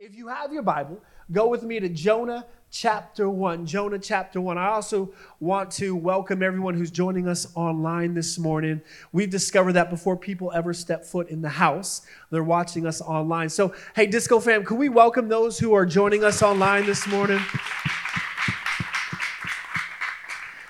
If 0.00 0.14
you 0.14 0.28
have 0.28 0.52
your 0.52 0.62
Bible, 0.62 1.02
go 1.32 1.48
with 1.48 1.64
me 1.64 1.80
to 1.80 1.88
Jonah 1.88 2.46
chapter 2.70 3.28
1. 3.28 3.66
Jonah 3.66 3.98
chapter 3.98 4.40
1. 4.40 4.56
I 4.56 4.68
also 4.68 5.12
want 5.40 5.72
to 5.72 5.96
welcome 5.96 6.40
everyone 6.40 6.74
who's 6.74 6.92
joining 6.92 7.26
us 7.26 7.50
online 7.56 8.14
this 8.14 8.38
morning. 8.38 8.80
We've 9.10 9.28
discovered 9.28 9.72
that 9.72 9.90
before 9.90 10.16
people 10.16 10.52
ever 10.54 10.72
step 10.72 11.04
foot 11.04 11.30
in 11.30 11.42
the 11.42 11.48
house, 11.48 12.02
they're 12.30 12.44
watching 12.44 12.86
us 12.86 13.00
online. 13.00 13.48
So, 13.48 13.74
hey, 13.96 14.06
Disco 14.06 14.38
fam, 14.38 14.64
can 14.64 14.76
we 14.76 14.88
welcome 14.88 15.28
those 15.28 15.58
who 15.58 15.74
are 15.74 15.84
joining 15.84 16.22
us 16.22 16.44
online 16.44 16.86
this 16.86 17.04
morning? 17.08 17.40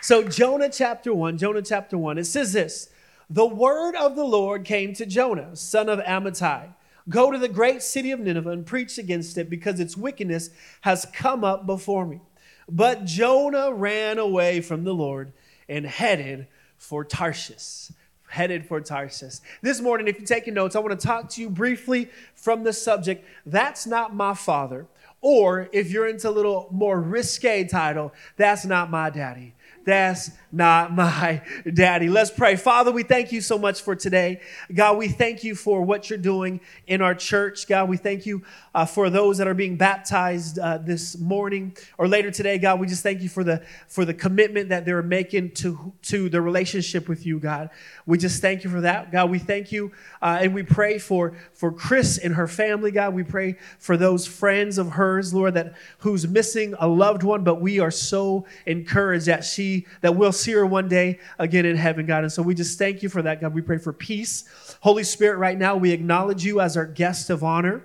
So, 0.01 0.23
Jonah 0.23 0.71
chapter 0.71 1.13
1, 1.13 1.37
Jonah 1.37 1.61
chapter 1.61 1.99
1, 1.99 2.17
it 2.17 2.25
says 2.25 2.55
this 2.55 2.89
The 3.29 3.47
word 3.47 3.95
of 3.95 4.17
the 4.17 4.25
Lord 4.25 4.65
came 4.65 4.95
to 4.95 5.05
Jonah, 5.05 5.55
son 5.55 5.91
of 5.91 5.99
Amittai 5.99 6.73
Go 7.09 7.31
to 7.31 7.39
the 7.39 7.49
great 7.49 7.83
city 7.83 8.11
of 8.11 8.21
Nineveh 8.21 8.51
and 8.51 8.67
preach 8.67 8.99
against 8.99 9.39
it 9.39 9.49
because 9.49 9.81
its 9.81 9.97
wickedness 9.97 10.51
has 10.83 11.07
come 11.13 11.45
up 11.45 11.65
before 11.67 12.05
me. 12.05 12.21
But 12.69 13.05
Jonah 13.07 13.73
ran 13.73 14.19
away 14.19 14.61
from 14.61 14.85
the 14.85 14.95
Lord 14.95 15.33
and 15.69 15.87
headed 15.87 16.49
for 16.77 17.05
Tarshish. 17.05 17.91
Headed 18.29 18.67
for 18.67 18.81
Tarshish. 18.81 19.37
This 19.63 19.81
morning, 19.81 20.07
if 20.07 20.19
you're 20.19 20.27
taking 20.27 20.55
notes, 20.55 20.77
I 20.77 20.81
want 20.81 20.99
to 20.99 21.07
talk 21.07 21.31
to 21.31 21.41
you 21.41 21.49
briefly 21.49 22.11
from 22.35 22.63
the 22.63 22.75
subject 22.75 23.25
That's 23.47 23.87
Not 23.87 24.15
My 24.15 24.35
Father. 24.35 24.87
Or 25.21 25.69
if 25.73 25.91
you're 25.91 26.07
into 26.07 26.29
a 26.29 26.31
little 26.31 26.69
more 26.71 27.01
risque 27.01 27.65
title, 27.65 28.13
That's 28.37 28.67
Not 28.67 28.91
My 28.91 29.09
Daddy. 29.09 29.55
That's 29.89 30.31
not 30.53 30.93
my 30.95 31.41
daddy. 31.73 32.11
Let's 32.11 32.31
pray. 32.31 32.57
Father, 32.57 32.93
we 32.93 33.03
thank 33.03 33.33
you 33.33 33.41
so 33.41 33.59
much 33.59 33.81
for 33.81 33.97
today. 33.97 34.43
God, 34.75 34.99
we 34.99 35.09
thank 35.09 35.45
you 35.45 35.55
for 35.55 35.81
what 35.81 36.11
you're 36.11 36.19
doing 36.19 36.61
in 36.87 37.01
our 37.01 37.15
church. 37.15 37.67
God, 37.67 37.89
we 37.89 37.97
thank 37.97 38.27
you 38.27 38.43
uh, 38.75 38.85
for 38.85 39.09
those 39.09 39.39
that 39.39 39.49
are 39.49 39.55
being 39.55 39.77
baptized 39.77 40.59
uh, 40.59 40.77
this 40.77 41.19
morning 41.19 41.75
or 41.97 42.07
later 42.07 42.31
today. 42.31 42.59
God, 42.59 42.81
we 42.81 42.87
just 42.87 43.03
thank 43.03 43.23
you 43.23 43.31
for 43.31 43.43
the 43.43 43.63
for 43.87 44.05
the 44.05 44.13
commitment 44.13 44.69
that 44.69 44.85
they're 44.85 45.03
making 45.03 45.53
to 45.53 45.93
to 46.03 46.29
the 46.29 46.43
relationship 46.43 47.09
with 47.09 47.25
you, 47.25 47.39
God. 47.39 47.71
We 48.05 48.19
just 48.19 48.43
thank 48.43 48.65
you 48.65 48.71
for 48.71 48.83
that, 48.83 49.11
God. 49.11 49.31
We 49.31 49.39
thank 49.39 49.73
you 49.73 49.93
uh, 50.21 50.39
and 50.43 50.55
we 50.55 50.65
pray 50.65 50.99
for 50.99 51.35
for 51.55 51.73
Chris 51.73 52.19
and 52.19 52.35
her 52.35 52.47
family, 52.47 52.91
God. 52.91 53.15
We 53.15 53.23
pray 53.23 53.57
for 53.79 53.97
those 53.97 54.27
friends 54.27 54.77
of 54.77 54.91
hers, 54.93 55.33
Lord, 55.33 55.55
that 55.55 55.75
who's 55.99 56.29
missing 56.29 56.75
a 56.79 56.87
loved 56.87 57.23
one, 57.23 57.43
but 57.43 57.63
we 57.63 57.81
are 57.81 57.91
so 57.91 58.47
encouraged 58.67 59.27
that 59.27 59.45
she 59.45 59.78
that 60.01 60.17
we'll 60.17 60.33
see 60.33 60.53
her 60.53 60.67
one 60.67 60.89
day 60.89 61.19
again 61.39 61.67
in 61.67 61.77
heaven, 61.77 62.07
God. 62.07 62.25
And 62.25 62.33
so 62.33 62.43
we 62.43 62.55
just 62.55 62.79
thank 62.79 63.03
you 63.03 63.09
for 63.09 63.23
that, 63.23 63.41
God. 63.41 63.55
We 63.55 63.63
pray 63.63 63.79
for 63.79 63.93
peace. 63.93 64.45
Holy 64.81 65.05
Spirit, 65.05 65.39
right 65.39 65.59
now, 65.59 65.77
we 65.77 65.93
acknowledge 65.93 66.45
you 66.45 66.61
as 66.61 66.77
our 66.77 66.87
guest 66.87 67.31
of 67.31 67.43
honor. 67.45 67.83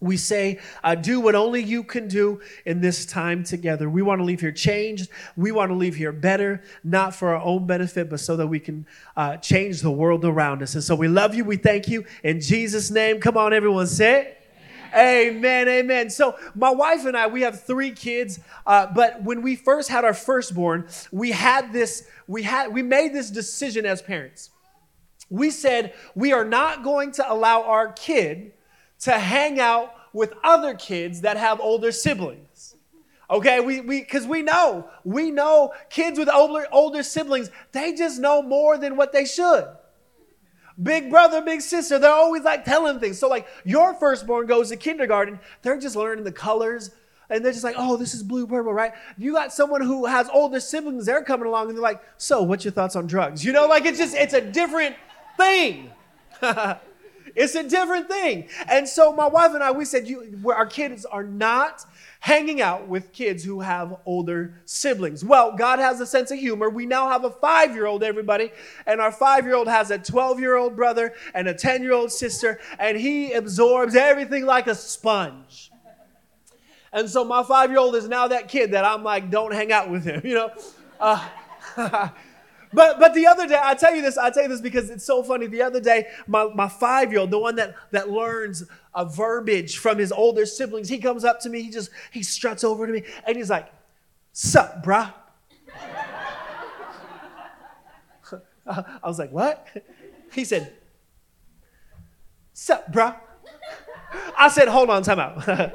We 0.00 0.16
say, 0.18 0.60
uh, 0.84 0.94
do 0.94 1.20
what 1.20 1.34
only 1.34 1.62
you 1.62 1.82
can 1.82 2.06
do 2.06 2.40
in 2.66 2.80
this 2.80 3.06
time 3.06 3.44
together. 3.44 3.88
We 3.88 4.02
want 4.02 4.20
to 4.20 4.24
leave 4.24 4.40
here 4.40 4.52
changed. 4.52 5.08
We 5.36 5.52
want 5.52 5.70
to 5.70 5.74
leave 5.74 5.94
here 5.94 6.12
better, 6.12 6.62
not 6.84 7.14
for 7.14 7.34
our 7.34 7.42
own 7.42 7.66
benefit, 7.66 8.10
but 8.10 8.20
so 8.20 8.36
that 8.36 8.46
we 8.46 8.60
can 8.60 8.86
uh, 9.16 9.38
change 9.38 9.80
the 9.80 9.90
world 9.90 10.24
around 10.24 10.62
us. 10.62 10.74
And 10.74 10.84
so 10.84 10.94
we 10.94 11.08
love 11.08 11.34
you. 11.34 11.44
We 11.44 11.56
thank 11.56 11.88
you. 11.88 12.04
In 12.22 12.40
Jesus' 12.40 12.90
name, 12.90 13.20
come 13.20 13.36
on, 13.38 13.54
everyone, 13.54 13.86
say 13.86 14.20
it. 14.20 14.45
Amen, 14.94 15.68
amen. 15.68 16.10
So 16.10 16.36
my 16.54 16.70
wife 16.70 17.04
and 17.04 17.16
I, 17.16 17.26
we 17.26 17.42
have 17.42 17.62
three 17.62 17.92
kids, 17.92 18.40
uh, 18.66 18.86
but 18.94 19.22
when 19.22 19.42
we 19.42 19.56
first 19.56 19.88
had 19.88 20.04
our 20.04 20.14
firstborn, 20.14 20.88
we 21.10 21.32
had 21.32 21.72
this, 21.72 22.08
we 22.26 22.42
had, 22.42 22.72
we 22.72 22.82
made 22.82 23.14
this 23.14 23.30
decision 23.30 23.86
as 23.86 24.02
parents. 24.02 24.50
We 25.30 25.50
said 25.50 25.94
we 26.14 26.32
are 26.32 26.44
not 26.44 26.84
going 26.84 27.12
to 27.12 27.32
allow 27.32 27.62
our 27.62 27.92
kid 27.92 28.52
to 29.00 29.12
hang 29.12 29.60
out 29.60 29.92
with 30.12 30.32
other 30.44 30.74
kids 30.74 31.22
that 31.22 31.36
have 31.36 31.60
older 31.60 31.92
siblings. 31.92 32.76
Okay, 33.28 33.58
we 33.60 33.80
we 33.80 34.00
because 34.02 34.24
we 34.24 34.42
know 34.42 34.88
we 35.04 35.32
know 35.32 35.72
kids 35.90 36.16
with 36.18 36.28
older 36.32 36.66
older 36.70 37.02
siblings 37.02 37.50
they 37.72 37.92
just 37.92 38.20
know 38.20 38.40
more 38.40 38.78
than 38.78 38.96
what 38.96 39.12
they 39.12 39.24
should. 39.24 39.66
Big 40.82 41.10
brother, 41.10 41.40
big 41.40 41.62
sister, 41.62 41.98
they're 41.98 42.10
always 42.10 42.42
like 42.42 42.64
telling 42.64 43.00
things. 43.00 43.18
So, 43.18 43.28
like, 43.28 43.46
your 43.64 43.94
firstborn 43.94 44.46
goes 44.46 44.68
to 44.68 44.76
kindergarten, 44.76 45.40
they're 45.62 45.78
just 45.78 45.96
learning 45.96 46.24
the 46.24 46.32
colors 46.32 46.90
and 47.28 47.44
they're 47.44 47.52
just 47.52 47.64
like, 47.64 47.76
oh, 47.78 47.96
this 47.96 48.14
is 48.14 48.22
blue, 48.22 48.46
purple, 48.46 48.72
right? 48.72 48.92
You 49.18 49.32
got 49.32 49.52
someone 49.52 49.80
who 49.80 50.06
has 50.06 50.28
older 50.32 50.60
siblings, 50.60 51.06
they're 51.06 51.24
coming 51.24 51.46
along 51.46 51.68
and 51.68 51.76
they're 51.76 51.82
like, 51.82 52.02
so 52.18 52.42
what's 52.42 52.64
your 52.64 52.72
thoughts 52.72 52.94
on 52.94 53.06
drugs? 53.06 53.44
You 53.44 53.52
know, 53.52 53.66
like 53.66 53.84
it's 53.84 53.98
just, 53.98 54.14
it's 54.14 54.34
a 54.34 54.40
different 54.40 54.96
thing. 55.36 55.90
it's 57.34 57.54
a 57.54 57.68
different 57.68 58.08
thing. 58.08 58.48
And 58.68 58.88
so 58.88 59.12
my 59.12 59.26
wife 59.26 59.54
and 59.54 59.62
I, 59.62 59.72
we 59.72 59.84
said, 59.84 60.06
you, 60.06 60.40
our 60.54 60.66
kids 60.66 61.04
are 61.04 61.24
not 61.24 61.84
hanging 62.20 62.60
out 62.60 62.88
with 62.88 63.12
kids 63.12 63.44
who 63.44 63.60
have 63.60 63.96
older 64.04 64.60
siblings. 64.64 65.24
Well, 65.24 65.56
God 65.56 65.78
has 65.78 66.00
a 66.00 66.06
sense 66.06 66.30
of 66.30 66.38
humor. 66.38 66.68
We 66.68 66.86
now 66.86 67.08
have 67.08 67.24
a 67.24 67.30
five 67.30 67.74
year 67.74 67.86
old, 67.86 68.02
everybody, 68.02 68.50
and 68.86 69.00
our 69.00 69.12
five 69.12 69.44
year 69.44 69.54
old 69.54 69.68
has 69.68 69.90
a 69.90 69.98
12 69.98 70.40
year 70.40 70.56
old 70.56 70.76
brother 70.76 71.14
and 71.34 71.48
a 71.48 71.54
10 71.54 71.82
year 71.82 71.92
old 71.92 72.10
sister, 72.10 72.60
and 72.78 72.98
he 72.98 73.32
absorbs 73.32 73.94
everything 73.94 74.44
like 74.44 74.66
a 74.66 74.74
sponge. 74.74 75.70
And 76.92 77.10
so 77.10 77.24
my 77.24 77.42
five 77.42 77.70
year 77.70 77.78
old 77.78 77.94
is 77.94 78.08
now 78.08 78.28
that 78.28 78.48
kid 78.48 78.72
that 78.72 78.84
I'm 78.84 79.04
like, 79.04 79.30
don't 79.30 79.52
hang 79.52 79.70
out 79.70 79.90
with 79.90 80.04
him, 80.04 80.22
you 80.24 80.34
know? 80.34 80.50
Uh, 80.98 81.28
But 82.76 83.00
but 83.00 83.14
the 83.14 83.26
other 83.26 83.48
day, 83.48 83.58
I 83.58 83.74
tell 83.74 83.96
you 83.96 84.02
this, 84.02 84.18
I 84.18 84.28
tell 84.28 84.42
you 84.42 84.50
this 84.50 84.60
because 84.60 84.90
it's 84.90 85.06
so 85.06 85.22
funny. 85.22 85.46
The 85.46 85.62
other 85.62 85.80
day, 85.80 86.08
my, 86.26 86.46
my 86.54 86.68
five-year-old, 86.68 87.30
the 87.30 87.38
one 87.38 87.56
that, 87.56 87.74
that 87.90 88.10
learns 88.10 88.64
a 88.94 89.06
verbiage 89.06 89.78
from 89.78 89.96
his 89.96 90.12
older 90.12 90.44
siblings, 90.44 90.90
he 90.90 90.98
comes 90.98 91.24
up 91.24 91.40
to 91.40 91.48
me, 91.48 91.62
he 91.62 91.70
just 91.70 91.88
he 92.10 92.22
struts 92.22 92.64
over 92.64 92.86
to 92.86 92.92
me, 92.92 93.02
and 93.26 93.34
he's 93.34 93.48
like, 93.48 93.72
Sup, 94.34 94.84
bruh? 94.84 95.10
I 98.66 99.06
was 99.06 99.18
like, 99.18 99.32
what? 99.32 99.66
He 100.32 100.44
said, 100.44 100.74
Sup, 102.52 102.92
bruh? 102.92 103.18
I 104.36 104.48
said, 104.48 104.68
hold 104.68 104.90
on, 104.90 105.02
time 105.02 105.18
out. 105.18 105.48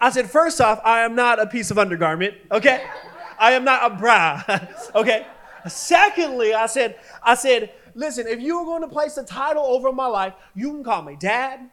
I 0.00 0.08
said, 0.08 0.30
first 0.30 0.62
off, 0.62 0.80
I 0.86 1.00
am 1.00 1.14
not 1.14 1.38
a 1.38 1.46
piece 1.46 1.70
of 1.70 1.76
undergarment, 1.76 2.34
okay? 2.50 2.82
I 3.38 3.52
am 3.52 3.64
not 3.64 3.92
a 3.92 3.94
bra, 3.94 4.42
okay? 4.94 5.26
Secondly, 5.68 6.54
I 6.54 6.66
said, 6.66 6.98
I 7.22 7.34
said, 7.34 7.72
listen, 7.94 8.26
if 8.26 8.40
you 8.40 8.58
are 8.58 8.64
going 8.64 8.82
to 8.82 8.88
place 8.88 9.16
a 9.16 9.24
title 9.24 9.64
over 9.64 9.92
my 9.92 10.06
life, 10.06 10.34
you 10.54 10.70
can 10.70 10.84
call 10.84 11.02
me 11.02 11.16
dad, 11.18 11.70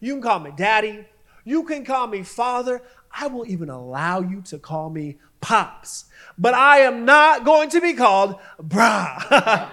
you 0.00 0.14
can 0.14 0.22
call 0.22 0.40
me 0.40 0.52
daddy, 0.56 1.06
you 1.44 1.64
can 1.64 1.84
call 1.84 2.06
me 2.06 2.22
father. 2.22 2.82
I 3.10 3.26
will 3.26 3.46
even 3.46 3.68
allow 3.68 4.20
you 4.20 4.40
to 4.42 4.58
call 4.58 4.90
me 4.90 5.18
pops. 5.40 6.06
But 6.38 6.54
I 6.54 6.78
am 6.78 7.04
not 7.04 7.44
going 7.44 7.68
to 7.70 7.80
be 7.80 7.92
called 7.92 8.36
brah. 8.58 9.68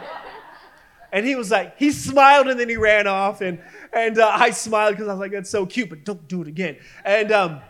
and 1.11 1.25
he 1.25 1.35
was 1.35 1.51
like, 1.51 1.77
he 1.77 1.91
smiled 1.91 2.47
and 2.47 2.59
then 2.59 2.67
he 2.69 2.75
ran 2.75 3.07
off. 3.07 3.41
And, 3.41 3.59
and 3.93 4.19
uh, 4.19 4.29
I 4.33 4.49
smiled 4.49 4.95
because 4.95 5.07
I 5.07 5.13
was 5.13 5.19
like, 5.19 5.31
that's 5.31 5.49
so 5.49 5.65
cute, 5.65 5.89
but 5.89 6.03
don't 6.03 6.27
do 6.27 6.41
it 6.41 6.47
again. 6.47 6.77
And, 7.05 7.31
um, 7.31 7.61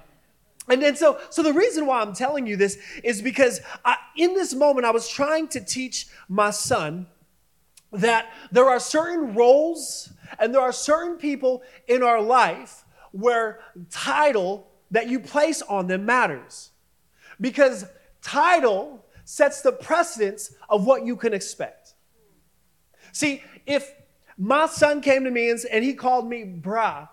and 0.69 0.81
then 0.81 0.96
so, 0.96 1.19
so 1.30 1.41
the 1.41 1.53
reason 1.53 1.85
why 1.85 2.02
I'm 2.02 2.13
telling 2.13 2.46
you 2.46 2.56
this 2.56 2.78
is 3.03 3.22
because 3.22 3.59
I, 3.84 3.97
in 4.16 4.34
this 4.34 4.53
moment 4.53 4.85
I 4.85 4.91
was 4.91 5.09
trying 5.09 5.47
to 5.50 5.62
teach 5.62 6.07
my 6.28 6.52
son 6.52 7.07
that 7.91 8.31
there 8.52 8.69
are 8.69 8.79
certain 8.79 9.34
roles 9.34 10.13
and 10.38 10.53
there 10.53 10.62
are 10.62 10.72
certain 10.72 11.18
people 11.18 11.63
in 11.88 12.03
our 12.03 12.22
life 12.22 12.85
where 13.12 13.59
title 13.90 14.68
that 14.91 15.08
you 15.08 15.19
place 15.19 15.62
on 15.63 15.88
them 15.88 16.06
matters. 16.06 16.72
Because 17.41 17.85
title 18.22 19.06
sets 19.25 19.62
the 19.62 19.72
precedence 19.72 20.53
of 20.69 20.85
what 20.85 21.06
you 21.06 21.16
can 21.16 21.34
expect. 21.34 21.94
See, 23.12 23.44
if 23.66 23.91
my 24.38 24.68
son 24.68 25.02
came 25.02 25.24
to 25.24 25.31
me 25.31 25.50
and, 25.50 25.59
and 25.72 25.84
he 25.84 25.94
called 25.94 26.28
me 26.28 26.44
bra, 26.44 27.08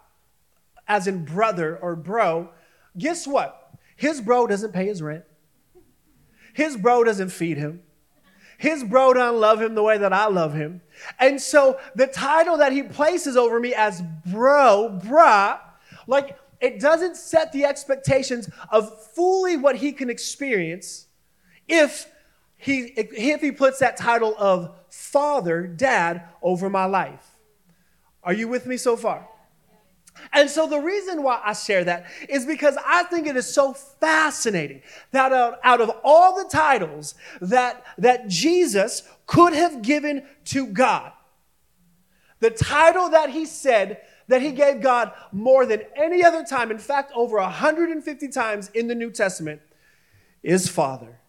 as 0.88 1.06
in 1.06 1.24
brother 1.24 1.76
or 1.76 1.96
bro, 1.96 2.50
guess 2.96 3.26
what? 3.26 3.70
His 3.96 4.20
bro 4.20 4.46
doesn't 4.46 4.72
pay 4.72 4.86
his 4.86 5.02
rent. 5.02 5.24
His 6.54 6.76
bro 6.76 7.04
doesn't 7.04 7.30
feed 7.30 7.58
him. 7.58 7.82
His 8.58 8.82
bro 8.82 9.12
doesn't 9.12 9.40
love 9.40 9.60
him 9.60 9.74
the 9.74 9.82
way 9.82 9.98
that 9.98 10.12
I 10.12 10.28
love 10.28 10.54
him. 10.54 10.80
And 11.18 11.40
so 11.40 11.78
the 11.94 12.06
title 12.06 12.56
that 12.58 12.72
he 12.72 12.82
places 12.82 13.36
over 13.36 13.60
me 13.60 13.74
as 13.74 14.02
bro, 14.24 14.98
brah, 15.04 15.58
like 16.06 16.38
it 16.60 16.80
doesn't 16.80 17.16
set 17.16 17.52
the 17.52 17.64
expectations 17.64 18.48
of 18.70 18.90
fully 19.12 19.56
what 19.56 19.76
he 19.76 19.92
can 19.92 20.08
experience 20.08 21.06
if 21.68 22.10
he 22.56 22.94
if 22.96 23.40
he 23.42 23.52
puts 23.52 23.78
that 23.80 23.96
title 23.96 24.34
of 24.38 24.74
father, 24.88 25.66
dad 25.66 26.22
over 26.42 26.70
my 26.70 26.86
life. 26.86 27.36
Are 28.22 28.32
you 28.32 28.48
with 28.48 28.66
me 28.66 28.76
so 28.76 28.96
far? 28.96 29.28
And 30.32 30.50
so 30.50 30.66
the 30.66 30.80
reason 30.80 31.22
why 31.22 31.40
I 31.44 31.52
share 31.52 31.84
that 31.84 32.06
is 32.28 32.44
because 32.44 32.76
I 32.84 33.04
think 33.04 33.26
it 33.26 33.36
is 33.36 33.52
so 33.52 33.72
fascinating 33.72 34.82
that 35.12 35.32
out, 35.32 35.58
out 35.62 35.80
of 35.80 35.90
all 36.04 36.36
the 36.36 36.48
titles 36.48 37.14
that, 37.40 37.84
that 37.98 38.28
Jesus 38.28 39.02
could 39.26 39.52
have 39.52 39.82
given 39.82 40.24
to 40.46 40.66
God, 40.66 41.12
the 42.40 42.50
title 42.50 43.10
that 43.10 43.30
he 43.30 43.44
said 43.46 44.02
that 44.28 44.42
he 44.42 44.52
gave 44.52 44.80
God 44.80 45.12
more 45.32 45.66
than 45.66 45.82
any 45.94 46.24
other 46.24 46.44
time, 46.44 46.70
in 46.70 46.78
fact, 46.78 47.12
over 47.14 47.36
150 47.38 48.28
times 48.28 48.70
in 48.74 48.88
the 48.88 48.94
New 48.94 49.10
Testament, 49.10 49.60
is 50.42 50.68
Father. 50.68 51.20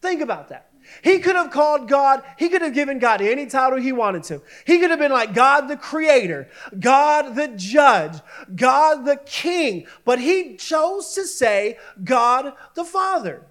Think 0.00 0.20
about 0.20 0.48
that. 0.48 0.67
He 1.02 1.18
could 1.18 1.36
have 1.36 1.50
called 1.50 1.88
God, 1.88 2.22
he 2.36 2.48
could 2.48 2.62
have 2.62 2.74
given 2.74 2.98
God 2.98 3.20
any 3.20 3.46
title 3.46 3.78
he 3.78 3.92
wanted 3.92 4.22
to. 4.24 4.42
He 4.66 4.78
could 4.78 4.90
have 4.90 4.98
been 4.98 5.12
like 5.12 5.34
God 5.34 5.68
the 5.68 5.76
Creator, 5.76 6.48
God 6.78 7.34
the 7.34 7.48
Judge, 7.48 8.20
God 8.54 9.04
the 9.04 9.16
King, 9.24 9.86
but 10.04 10.18
he 10.18 10.56
chose 10.56 11.14
to 11.14 11.24
say 11.24 11.78
God 12.02 12.52
the 12.74 12.84
Father. 12.84 13.46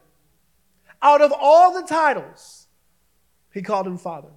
Out 1.01 1.22
of 1.22 1.31
all 1.31 1.74
the 1.74 1.88
titles, 1.88 2.68
he 3.54 3.62
called 3.62 3.88
him 3.88 3.98
Father. 3.98 4.30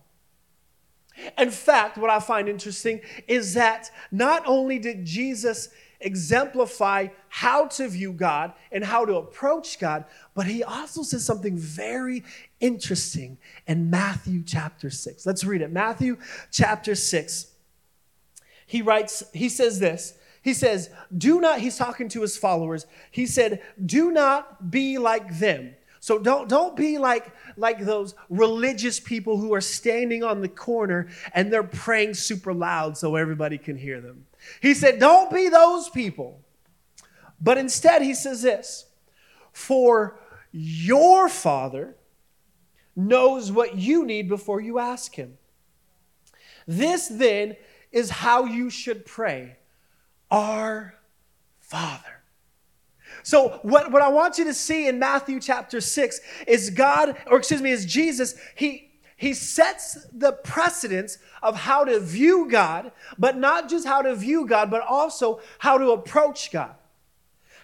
In 1.39 1.51
fact, 1.51 1.99
what 1.99 2.11
I 2.11 2.21
find 2.21 2.49
interesting 2.49 3.01
is 3.29 3.55
that 3.55 3.91
not 4.11 4.43
only 4.47 4.79
did 4.79 5.05
Jesus 5.05 5.69
exemplify 6.01 7.09
how 7.29 7.67
to 7.67 7.89
view 7.89 8.13
God 8.13 8.53
and 8.73 8.85
how 8.85 9.05
to 9.05 9.17
approach 9.17 9.79
God, 9.79 10.05
but 10.35 10.47
he 10.47 10.63
also 10.63 11.03
says 11.03 11.25
something 11.25 11.57
very 11.59 12.25
interesting 12.61 13.39
in 13.67 13.91
Matthew 13.91 14.43
chapter 14.45 14.91
6. 14.91 15.27
Let's 15.27 15.45
read 15.45 15.63
it. 15.63 15.73
Matthew 15.73 16.19
chapter 16.51 16.95
6. 16.95 17.47
He 18.67 18.83
writes, 18.83 19.25
he 19.33 19.49
says 19.49 19.81
this. 19.81 20.15
He 20.43 20.55
says, 20.55 20.91
Do 21.17 21.41
not, 21.41 21.61
he's 21.61 21.77
talking 21.77 22.09
to 22.11 22.23
his 22.23 22.37
followers. 22.37 22.87
He 23.11 23.27
said, 23.27 23.63
Do 23.85 24.11
not 24.11 24.71
be 24.71 24.99
like 24.99 25.39
them. 25.39 25.75
So 26.03 26.19
don't, 26.19 26.49
don't 26.49 26.75
be 26.75 26.97
like, 26.97 27.31
like 27.59 27.81
those 27.81 28.15
religious 28.31 28.99
people 28.99 29.37
who 29.37 29.53
are 29.53 29.61
standing 29.61 30.25
on 30.25 30.41
the 30.41 30.49
corner 30.49 31.09
and 31.35 31.53
they're 31.53 31.63
praying 31.63 32.15
super 32.15 32.55
loud 32.55 32.97
so 32.97 33.17
everybody 33.17 33.59
can 33.59 33.77
hear 33.77 34.01
them. 34.01 34.25
He 34.63 34.73
said, 34.73 34.99
Don't 34.99 35.31
be 35.31 35.51
those 35.51 35.91
people. 35.91 36.41
But 37.41 37.59
instead, 37.59 38.03
he 38.03 38.15
says 38.15 38.43
this 38.43 38.87
For 39.53 40.19
your 40.53 41.29
Father 41.29 41.97
knows 42.97 43.51
what 43.53 43.77
you 43.77 44.05
need 44.05 44.29
before 44.29 44.61
you 44.61 44.79
ask 44.79 45.15
him. 45.15 45.39
This 46.67 47.09
then 47.09 47.57
is 47.93 48.11
how 48.11 48.45
you 48.45 48.71
should 48.71 49.05
pray 49.05 49.57
Our 50.31 50.95
Father. 51.59 52.21
So, 53.23 53.61
what, 53.63 53.91
what 53.91 54.03
I 54.03 54.09
want 54.09 54.39
you 54.39 54.45
to 54.45 54.55
see 54.55 54.89
in 54.89 54.99
Matthew 54.99 55.41
chapter 55.41 55.81
6 55.81 56.21
is 56.47 56.71
God, 56.71 57.17
or 57.27 57.39
excuse 57.39 57.61
me, 57.61 57.71
is 57.71 57.85
Jesus, 57.85 58.35
he, 58.55 58.91
he 59.17 59.35
sets 59.35 60.07
the 60.13 60.33
precedence 60.33 61.19
of 61.43 61.57
how 61.57 61.85
to 61.85 62.01
view 62.01 62.49
God, 62.49 62.93
but 63.19 63.37
not 63.37 63.69
just 63.69 63.87
how 63.87 64.03
to 64.03 64.15
view 64.15 64.47
God, 64.47 64.71
but 64.71 64.83
also 64.83 65.41
how 65.59 65.77
to 65.77 65.91
approach 65.91 66.51
God. 66.53 66.75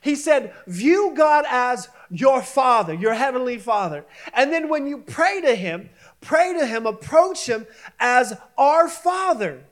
He 0.00 0.14
said, 0.14 0.52
View 0.66 1.14
God 1.16 1.44
as 1.48 1.88
your 2.10 2.42
Father, 2.42 2.94
your 2.94 3.14
Heavenly 3.14 3.58
Father. 3.58 4.04
And 4.34 4.52
then 4.52 4.68
when 4.68 4.86
you 4.86 4.98
pray 4.98 5.40
to 5.40 5.54
Him, 5.54 5.90
pray 6.20 6.52
to 6.58 6.66
Him, 6.66 6.86
approach 6.86 7.46
Him 7.48 7.66
as 7.98 8.36
our 8.56 8.88
Father. 8.88 9.64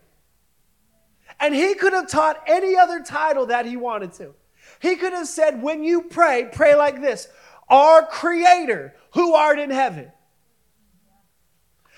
And 1.40 1.54
He 1.54 1.74
could 1.74 1.92
have 1.92 2.08
taught 2.08 2.42
any 2.46 2.76
other 2.76 3.00
title 3.00 3.46
that 3.46 3.66
He 3.66 3.76
wanted 3.76 4.12
to. 4.14 4.34
He 4.80 4.96
could 4.96 5.12
have 5.12 5.28
said, 5.28 5.62
when 5.62 5.84
you 5.84 6.02
pray, 6.02 6.48
pray 6.52 6.74
like 6.74 7.00
this 7.00 7.28
Our 7.68 8.06
Creator, 8.06 8.94
who 9.12 9.34
art 9.34 9.58
in 9.58 9.70
heaven. 9.70 10.10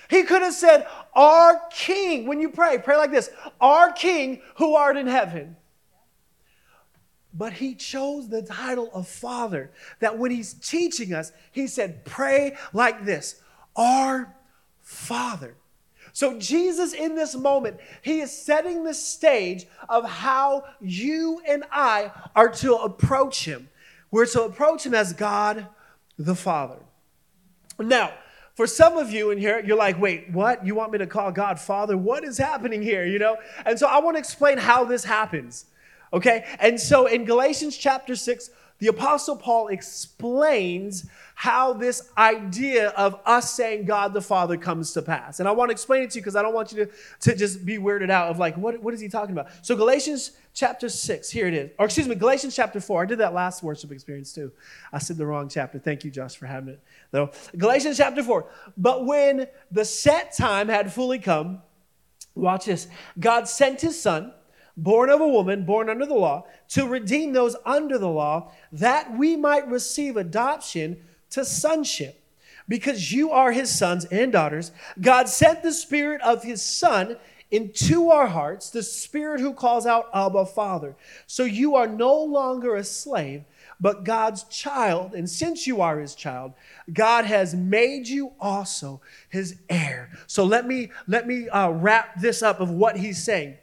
He 0.09 0.23
could 0.23 0.41
have 0.41 0.53
said, 0.53 0.87
Our 1.13 1.61
King, 1.71 2.27
when 2.27 2.39
you 2.39 2.49
pray, 2.49 2.77
pray 2.77 2.97
like 2.97 3.11
this 3.11 3.29
Our 3.59 3.91
King, 3.91 4.41
who 4.55 4.75
art 4.75 4.97
in 4.97 5.07
heaven. 5.07 5.57
But 7.37 7.53
he 7.53 7.75
chose 7.75 8.29
the 8.29 8.41
title 8.41 8.89
of 8.93 9.07
Father, 9.07 9.71
that 9.99 10.17
when 10.17 10.31
he's 10.31 10.53
teaching 10.53 11.13
us, 11.13 11.31
he 11.51 11.67
said, 11.67 12.03
Pray 12.03 12.57
like 12.73 13.05
this 13.05 13.41
Our 13.75 14.35
Father. 14.81 15.55
So, 16.13 16.39
Jesus, 16.39 16.93
in 16.93 17.13
this 17.13 17.35
moment, 17.35 17.77
he 18.01 18.21
is 18.21 18.31
setting 18.31 18.83
the 18.83 18.93
stage 18.93 19.67
of 19.87 20.09
how 20.09 20.63
you 20.81 21.41
and 21.47 21.63
I 21.71 22.11
are 22.35 22.49
to 22.49 22.73
approach 22.75 23.45
him. 23.45 23.69
We're 24.09 24.25
to 24.27 24.43
approach 24.43 24.85
him 24.85 24.95
as 24.95 25.13
God 25.13 25.67
the 26.17 26.33
Father. 26.33 26.79
Now, 27.77 28.13
for 28.55 28.65
some 28.65 28.97
of 28.97 29.11
you 29.11 29.29
in 29.29 29.37
here, 29.37 29.61
you're 29.63 29.77
like, 29.77 29.99
wait, 29.99 30.31
what? 30.31 30.65
You 30.65 30.73
want 30.73 30.91
me 30.91 30.97
to 30.97 31.05
call 31.05 31.31
God 31.31 31.59
Father? 31.59 31.95
What 31.95 32.23
is 32.23 32.39
happening 32.39 32.81
here? 32.81 33.05
You 33.05 33.19
know? 33.19 33.37
And 33.67 33.77
so 33.77 33.85
I 33.85 33.99
want 33.99 34.15
to 34.15 34.19
explain 34.19 34.57
how 34.57 34.83
this 34.85 35.03
happens. 35.03 35.65
Okay? 36.13 36.45
And 36.59 36.79
so 36.79 37.05
in 37.07 37.25
Galatians 37.25 37.77
chapter 37.77 38.15
6, 38.15 38.49
the 38.79 38.87
Apostle 38.87 39.35
Paul 39.35 39.69
explains 39.69 41.07
how 41.33 41.73
this 41.73 42.09
idea 42.17 42.89
of 42.89 43.19
us 43.25 43.53
saying 43.53 43.85
God 43.85 44.13
the 44.13 44.21
Father 44.21 44.55
comes 44.55 44.93
to 44.93 45.01
pass. 45.01 45.39
And 45.39 45.47
I 45.47 45.51
want 45.51 45.69
to 45.69 45.71
explain 45.71 46.03
it 46.03 46.11
to 46.11 46.19
you 46.19 46.21
because 46.21 46.35
I 46.35 46.43
don't 46.43 46.53
want 46.53 46.71
you 46.71 46.85
to, 46.85 46.91
to 47.21 47.35
just 47.35 47.65
be 47.65 47.77
weirded 47.77 48.11
out 48.11 48.29
of 48.29 48.37
like, 48.37 48.55
what, 48.55 48.81
what 48.81 48.93
is 48.93 48.99
he 48.99 49.07
talking 49.07 49.33
about? 49.33 49.47
So, 49.63 49.75
Galatians 49.75 50.31
chapter 50.53 50.89
6, 50.89 51.29
here 51.31 51.47
it 51.47 51.55
is. 51.55 51.71
Or, 51.79 51.85
excuse 51.85 52.07
me, 52.07 52.15
Galatians 52.15 52.55
chapter 52.55 52.79
4. 52.79 53.03
I 53.03 53.05
did 53.05 53.17
that 53.19 53.33
last 53.33 53.63
worship 53.63 53.91
experience 53.91 54.31
too. 54.31 54.51
I 54.93 54.99
said 54.99 55.17
the 55.17 55.25
wrong 55.25 55.49
chapter. 55.49 55.79
Thank 55.79 56.03
you, 56.03 56.11
Josh, 56.11 56.35
for 56.35 56.45
having 56.45 56.69
it, 56.69 56.83
though. 57.09 57.31
Galatians 57.57 57.97
chapter 57.97 58.23
4. 58.23 58.45
But 58.77 59.05
when 59.05 59.47
the 59.71 59.85
set 59.85 60.35
time 60.35 60.69
had 60.69 60.93
fully 60.93 61.19
come, 61.19 61.61
watch 62.35 62.65
this 62.65 62.87
God 63.19 63.47
sent 63.47 63.81
his 63.81 63.99
son 63.99 64.33
born 64.77 65.09
of 65.09 65.19
a 65.19 65.27
woman, 65.27 65.65
born 65.65 65.89
under 65.89 66.05
the 66.05 66.13
law, 66.13 66.45
to 66.69 66.87
redeem 66.87 67.33
those 67.33 67.55
under 67.65 67.97
the 67.97 68.07
law, 68.07 68.51
that 68.71 69.17
we 69.17 69.35
might 69.35 69.67
receive 69.67 70.15
adoption 70.15 71.03
to 71.31 71.43
sonship. 71.43 72.23
Because 72.69 73.11
you 73.11 73.31
are 73.31 73.51
his 73.51 73.73
sons 73.73 74.05
and 74.05 74.31
daughters, 74.31 74.71
God 75.01 75.27
sent 75.27 75.63
the 75.63 75.71
Spirit 75.71 76.21
of 76.21 76.43
his 76.43 76.61
Son 76.61 77.17
into 77.49 78.09
our 78.09 78.27
hearts, 78.27 78.69
the 78.69 78.83
Spirit 78.83 79.39
who 79.39 79.53
calls 79.53 79.85
out, 79.85 80.09
Abba, 80.13 80.45
Father. 80.45 80.95
So 81.27 81.43
you 81.43 81.75
are 81.75 81.87
no 81.87 82.13
longer 82.15 82.75
a 82.75 82.83
slave, 82.83 83.45
but 83.79 84.03
God's 84.03 84.43
child. 84.45 85.13
And 85.13 85.29
since 85.29 85.65
you 85.65 85.81
are 85.81 85.97
his 85.97 86.13
child, 86.13 86.53
God 86.91 87.23
has 87.23 87.55
made 87.55 88.07
you 88.07 88.33
also 88.39 88.99
his 89.29 89.55
heir. 89.69 90.11
So 90.27 90.43
let 90.43 90.67
me, 90.67 90.91
let 91.07 91.25
me 91.25 91.47
uh, 91.47 91.69
wrap 91.69 92.19
this 92.19 92.43
up 92.43 92.59
of 92.59 92.69
what 92.69 92.97
he's 92.97 93.23
saying. 93.23 93.57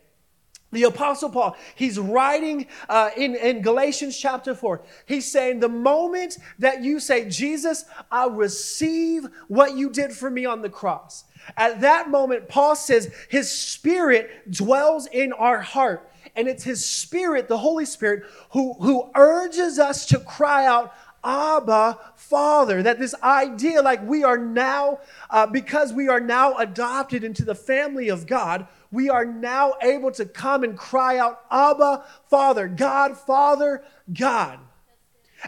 The 0.74 0.84
Apostle 0.84 1.30
Paul, 1.30 1.56
he's 1.74 1.98
writing 1.98 2.66
uh, 2.88 3.10
in, 3.16 3.34
in 3.34 3.62
Galatians 3.62 4.18
chapter 4.18 4.54
4. 4.54 4.82
He's 5.06 5.30
saying, 5.30 5.60
The 5.60 5.68
moment 5.68 6.38
that 6.58 6.82
you 6.82 7.00
say, 7.00 7.28
Jesus, 7.28 7.84
I 8.10 8.26
receive 8.26 9.26
what 9.48 9.76
you 9.76 9.90
did 9.90 10.12
for 10.12 10.30
me 10.30 10.44
on 10.44 10.62
the 10.62 10.68
cross. 10.68 11.24
At 11.56 11.80
that 11.82 12.10
moment, 12.10 12.48
Paul 12.48 12.76
says, 12.76 13.14
His 13.28 13.50
Spirit 13.50 14.50
dwells 14.50 15.06
in 15.06 15.32
our 15.32 15.60
heart. 15.60 16.10
And 16.36 16.48
it's 16.48 16.64
His 16.64 16.84
Spirit, 16.84 17.48
the 17.48 17.58
Holy 17.58 17.84
Spirit, 17.84 18.24
who, 18.50 18.74
who 18.74 19.10
urges 19.14 19.78
us 19.78 20.06
to 20.06 20.18
cry 20.18 20.66
out, 20.66 20.92
Abba, 21.22 21.98
Father. 22.16 22.82
That 22.82 22.98
this 22.98 23.14
idea, 23.22 23.82
like 23.82 24.02
we 24.06 24.24
are 24.24 24.38
now, 24.38 25.00
uh, 25.30 25.46
because 25.46 25.92
we 25.92 26.08
are 26.08 26.20
now 26.20 26.56
adopted 26.56 27.24
into 27.24 27.44
the 27.44 27.54
family 27.54 28.08
of 28.08 28.26
God, 28.26 28.66
we 28.94 29.10
are 29.10 29.24
now 29.24 29.74
able 29.82 30.12
to 30.12 30.24
come 30.24 30.64
and 30.64 30.78
cry 30.78 31.18
out, 31.18 31.40
Abba, 31.50 32.04
Father, 32.30 32.68
God, 32.68 33.18
Father, 33.18 33.84
God. 34.12 34.60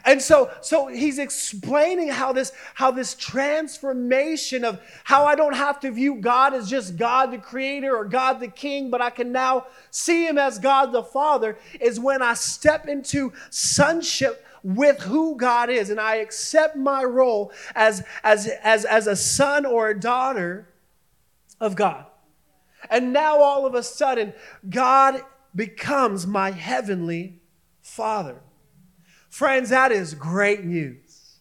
And 0.04 0.20
so, 0.20 0.50
so 0.60 0.88
he's 0.88 1.18
explaining 1.18 2.08
how 2.08 2.32
this, 2.32 2.52
how 2.74 2.90
this 2.90 3.14
transformation 3.14 4.64
of 4.64 4.80
how 5.04 5.24
I 5.24 5.34
don't 5.34 5.56
have 5.56 5.80
to 5.80 5.90
view 5.90 6.16
God 6.16 6.52
as 6.52 6.68
just 6.68 6.96
God 6.96 7.30
the 7.30 7.38
creator 7.38 7.96
or 7.96 8.04
God 8.04 8.40
the 8.40 8.48
king, 8.48 8.90
but 8.90 9.00
I 9.00 9.10
can 9.10 9.32
now 9.32 9.66
see 9.90 10.26
him 10.26 10.36
as 10.36 10.58
God 10.58 10.92
the 10.92 11.02
Father 11.02 11.56
is 11.80 11.98
when 11.98 12.20
I 12.20 12.34
step 12.34 12.88
into 12.88 13.32
sonship 13.50 14.44
with 14.62 15.00
who 15.00 15.36
God 15.36 15.70
is 15.70 15.90
and 15.90 16.00
I 16.00 16.16
accept 16.16 16.76
my 16.76 17.04
role 17.04 17.52
as, 17.74 18.04
as, 18.22 18.48
as, 18.62 18.84
as 18.84 19.06
a 19.06 19.16
son 19.16 19.64
or 19.64 19.88
a 19.88 19.98
daughter 19.98 20.68
of 21.60 21.76
God. 21.76 22.06
And 22.90 23.12
now 23.12 23.40
all 23.40 23.66
of 23.66 23.74
a 23.74 23.82
sudden, 23.82 24.32
God 24.68 25.22
becomes 25.54 26.26
my 26.26 26.50
heavenly 26.50 27.40
Father. 27.80 28.40
Friends, 29.30 29.70
that 29.70 29.92
is 29.92 30.14
great 30.14 30.64
news. 30.64 31.38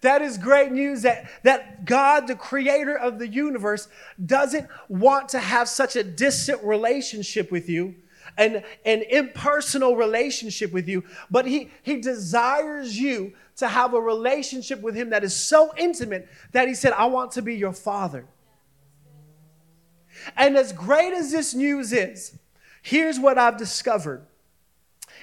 That 0.00 0.22
is 0.22 0.38
great 0.38 0.72
news 0.72 1.02
that, 1.02 1.30
that 1.42 1.84
God, 1.84 2.26
the 2.26 2.34
creator 2.34 2.96
of 2.96 3.18
the 3.18 3.28
universe, 3.28 3.88
doesn't 4.24 4.66
want 4.88 5.28
to 5.30 5.38
have 5.38 5.68
such 5.68 5.94
a 5.94 6.02
distant 6.02 6.62
relationship 6.64 7.50
with 7.50 7.68
you, 7.68 7.94
an, 8.38 8.64
an 8.86 9.02
impersonal 9.02 9.96
relationship 9.96 10.72
with 10.72 10.88
you, 10.88 11.04
but 11.30 11.44
he, 11.44 11.70
he 11.82 12.00
desires 12.00 12.98
you 12.98 13.34
to 13.60 13.68
have 13.68 13.94
a 13.94 14.00
relationship 14.00 14.80
with 14.80 14.94
Him 14.94 15.10
that 15.10 15.22
is 15.22 15.34
so 15.34 15.72
intimate 15.76 16.28
that 16.52 16.66
He 16.66 16.74
said, 16.74 16.92
I 16.94 17.06
want 17.06 17.32
to 17.32 17.42
be 17.42 17.54
your 17.54 17.72
Father. 17.72 18.26
And 20.36 20.56
as 20.56 20.72
great 20.72 21.12
as 21.12 21.30
this 21.30 21.54
news 21.54 21.92
is, 21.92 22.38
Here's 22.82 23.20
what 23.20 23.38
I've 23.38 23.56
discovered 23.56 24.26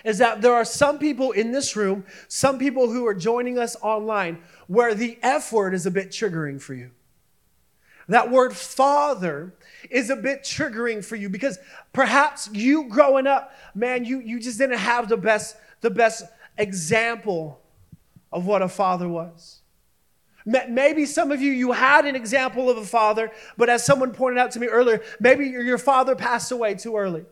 is 0.03 0.19
that 0.19 0.41
there 0.41 0.53
are 0.53 0.65
some 0.65 0.99
people 0.99 1.31
in 1.31 1.51
this 1.51 1.75
room, 1.75 2.05
some 2.27 2.59
people 2.59 2.91
who 2.91 3.05
are 3.07 3.15
joining 3.15 3.57
us 3.57 3.75
online, 3.81 4.39
where 4.67 4.93
the 4.93 5.17
F 5.23 5.51
word 5.51 5.73
is 5.73 5.85
a 5.85 5.91
bit 5.91 6.11
triggering 6.11 6.61
for 6.61 6.75
you. 6.75 6.91
That 8.07 8.29
word 8.29 8.55
father 8.55 9.53
is 9.89 10.09
a 10.09 10.15
bit 10.15 10.43
triggering 10.43 11.03
for 11.03 11.15
you 11.15 11.29
because 11.29 11.57
perhaps 11.93 12.49
you 12.53 12.87
growing 12.87 13.27
up, 13.27 13.53
man, 13.73 14.05
you, 14.05 14.19
you 14.19 14.39
just 14.39 14.59
didn't 14.59 14.77
have 14.77 15.09
the 15.09 15.17
best, 15.17 15.57
the 15.81 15.89
best 15.89 16.23
example 16.57 17.59
of 18.31 18.45
what 18.45 18.61
a 18.61 18.69
father 18.69 19.09
was. 19.09 19.61
Maybe 20.47 21.05
some 21.05 21.33
of 21.33 21.41
you, 21.41 21.51
you 21.51 21.73
had 21.73 22.05
an 22.05 22.15
example 22.15 22.69
of 22.69 22.77
a 22.77 22.85
father, 22.85 23.31
but 23.57 23.69
as 23.69 23.85
someone 23.85 24.13
pointed 24.13 24.39
out 24.39 24.51
to 24.51 24.61
me 24.61 24.67
earlier, 24.67 25.01
maybe 25.19 25.45
your 25.45 25.77
father 25.77 26.15
passed 26.15 26.53
away 26.53 26.75
too 26.75 26.95
early. 26.95 27.25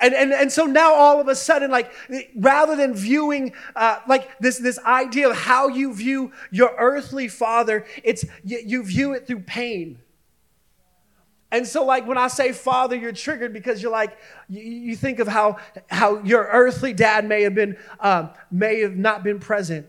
And, 0.00 0.14
and, 0.14 0.32
and 0.32 0.50
so 0.50 0.64
now 0.64 0.94
all 0.94 1.20
of 1.20 1.28
a 1.28 1.36
sudden, 1.36 1.70
like, 1.70 1.92
rather 2.34 2.76
than 2.76 2.94
viewing, 2.94 3.52
uh, 3.76 3.98
like 4.08 4.38
this, 4.38 4.58
this 4.58 4.78
idea 4.78 5.28
of 5.28 5.36
how 5.36 5.68
you 5.68 5.94
view 5.94 6.32
your 6.50 6.74
earthly 6.78 7.28
father, 7.28 7.84
it's, 8.02 8.24
you, 8.42 8.58
you 8.64 8.82
view 8.84 9.12
it 9.12 9.26
through 9.26 9.40
pain. 9.40 9.98
And 11.52 11.66
so, 11.66 11.84
like, 11.84 12.06
when 12.06 12.16
I 12.16 12.28
say 12.28 12.52
father, 12.52 12.96
you're 12.96 13.12
triggered 13.12 13.52
because 13.52 13.82
you're 13.82 13.92
like, 13.92 14.16
you, 14.48 14.62
you 14.62 14.96
think 14.96 15.18
of 15.18 15.28
how, 15.28 15.58
how 15.88 16.22
your 16.22 16.48
earthly 16.50 16.94
dad 16.94 17.28
may 17.28 17.42
have 17.42 17.54
been, 17.54 17.76
um, 18.00 18.30
may 18.50 18.80
have 18.80 18.96
not 18.96 19.22
been 19.22 19.38
present. 19.38 19.86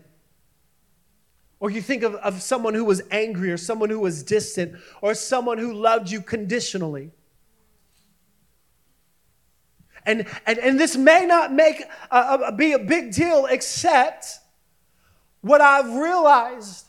Or 1.58 1.70
you 1.70 1.80
think 1.80 2.02
of, 2.02 2.14
of 2.16 2.42
someone 2.42 2.74
who 2.74 2.84
was 2.84 3.02
angry 3.10 3.50
or 3.50 3.56
someone 3.56 3.88
who 3.88 4.00
was 4.00 4.22
distant 4.22 4.76
or 5.00 5.14
someone 5.14 5.58
who 5.58 5.72
loved 5.72 6.10
you 6.10 6.20
conditionally. 6.20 7.12
And, 10.04 10.26
and, 10.46 10.58
and 10.58 10.78
this 10.78 10.96
may 10.96 11.26
not 11.26 11.52
make 11.52 11.82
a, 12.10 12.18
a, 12.46 12.52
be 12.52 12.72
a 12.72 12.78
big 12.78 13.12
deal, 13.12 13.46
except 13.46 14.38
what 15.40 15.60
I've 15.60 15.92
realized 15.94 16.86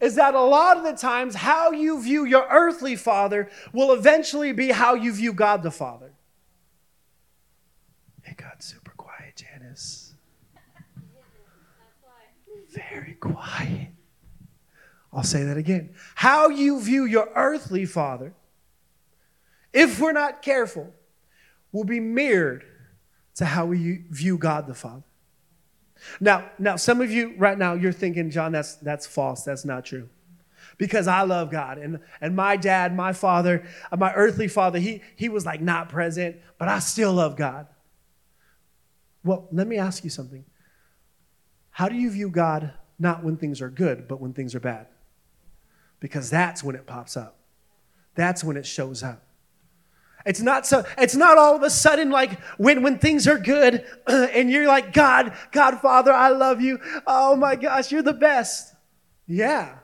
is 0.00 0.14
that 0.16 0.34
a 0.34 0.40
lot 0.40 0.76
of 0.76 0.84
the 0.84 0.92
times 0.92 1.34
how 1.34 1.72
you 1.72 2.02
view 2.02 2.24
your 2.24 2.46
earthly 2.50 2.96
father 2.96 3.50
will 3.72 3.92
eventually 3.92 4.52
be 4.52 4.70
how 4.70 4.94
you 4.94 5.12
view 5.12 5.32
God 5.32 5.62
the 5.62 5.70
Father. 5.70 6.12
It 8.24 8.36
got 8.36 8.62
super 8.62 8.92
quiet, 8.96 9.36
Janice. 9.36 10.14
Very 12.70 13.14
quiet. 13.14 13.83
I'll 15.14 15.22
say 15.22 15.44
that 15.44 15.56
again. 15.56 15.94
How 16.16 16.48
you 16.48 16.80
view 16.80 17.04
your 17.04 17.30
earthly 17.36 17.86
father, 17.86 18.34
if 19.72 20.00
we're 20.00 20.12
not 20.12 20.42
careful, 20.42 20.92
will 21.72 21.84
be 21.84 22.00
mirrored 22.00 22.64
to 23.36 23.44
how 23.44 23.66
we 23.66 24.04
view 24.10 24.38
God 24.38 24.66
the 24.66 24.74
Father. 24.74 25.04
Now, 26.20 26.50
now 26.58 26.76
some 26.76 27.00
of 27.00 27.10
you 27.10 27.34
right 27.38 27.56
now 27.56 27.74
you're 27.74 27.92
thinking, 27.92 28.30
John, 28.30 28.52
that's 28.52 28.76
that's 28.76 29.06
false. 29.06 29.42
That's 29.42 29.64
not 29.64 29.84
true. 29.84 30.08
Because 30.76 31.06
I 31.06 31.22
love 31.22 31.50
God. 31.50 31.78
And, 31.78 32.00
and 32.20 32.34
my 32.34 32.56
dad, 32.56 32.96
my 32.96 33.12
father, 33.12 33.64
uh, 33.92 33.96
my 33.96 34.12
earthly 34.14 34.48
father, 34.48 34.80
he, 34.80 35.02
he 35.14 35.28
was 35.28 35.46
like 35.46 35.60
not 35.60 35.88
present, 35.88 36.36
but 36.58 36.66
I 36.66 36.80
still 36.80 37.12
love 37.12 37.36
God. 37.36 37.68
Well, 39.22 39.46
let 39.52 39.68
me 39.68 39.76
ask 39.76 40.02
you 40.02 40.10
something. 40.10 40.44
How 41.70 41.88
do 41.88 41.94
you 41.94 42.10
view 42.10 42.28
God 42.28 42.72
not 42.98 43.22
when 43.22 43.36
things 43.36 43.60
are 43.60 43.70
good, 43.70 44.08
but 44.08 44.20
when 44.20 44.32
things 44.32 44.54
are 44.54 44.60
bad? 44.60 44.88
Because 46.04 46.28
that's 46.28 46.62
when 46.62 46.76
it 46.76 46.86
pops 46.86 47.16
up. 47.16 47.38
That's 48.14 48.44
when 48.44 48.58
it 48.58 48.66
shows 48.66 49.02
up. 49.02 49.24
It's 50.26 50.42
not 50.42 50.66
so 50.66 50.84
it's 50.98 51.16
not 51.16 51.38
all 51.38 51.56
of 51.56 51.62
a 51.62 51.70
sudden 51.70 52.10
like 52.10 52.38
when 52.58 52.82
when 52.82 52.98
things 52.98 53.26
are 53.26 53.38
good 53.38 53.86
and 54.06 54.50
you're 54.50 54.66
like 54.66 54.92
God, 54.92 55.32
God 55.50 55.80
Father, 55.80 56.12
I 56.12 56.28
love 56.28 56.60
you. 56.60 56.78
Oh 57.06 57.36
my 57.36 57.56
gosh, 57.56 57.90
you're 57.90 58.02
the 58.02 58.12
best. 58.12 58.74
Yeah. 59.26 59.78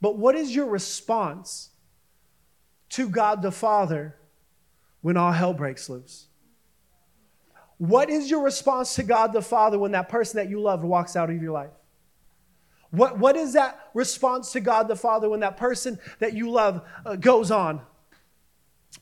But 0.00 0.16
what 0.16 0.34
is 0.34 0.54
your 0.54 0.64
response 0.64 1.72
to 2.88 3.06
God 3.10 3.42
the 3.42 3.52
Father 3.52 4.16
when 5.02 5.18
all 5.18 5.32
hell 5.32 5.52
breaks 5.52 5.90
loose? 5.90 6.28
What 7.76 8.08
is 8.08 8.30
your 8.30 8.42
response 8.42 8.94
to 8.94 9.02
God 9.02 9.34
the 9.34 9.42
Father 9.42 9.78
when 9.78 9.92
that 9.92 10.08
person 10.08 10.38
that 10.38 10.48
you 10.48 10.58
love 10.58 10.82
walks 10.84 11.16
out 11.16 11.28
of 11.28 11.42
your 11.42 11.52
life? 11.52 11.77
What, 12.90 13.18
what 13.18 13.36
is 13.36 13.52
that 13.52 13.90
response 13.94 14.52
to 14.52 14.60
God 14.60 14.88
the 14.88 14.96
Father 14.96 15.28
when 15.28 15.40
that 15.40 15.56
person 15.56 15.98
that 16.20 16.32
you 16.32 16.50
love 16.50 16.82
uh, 17.04 17.16
goes 17.16 17.50
on? 17.50 17.82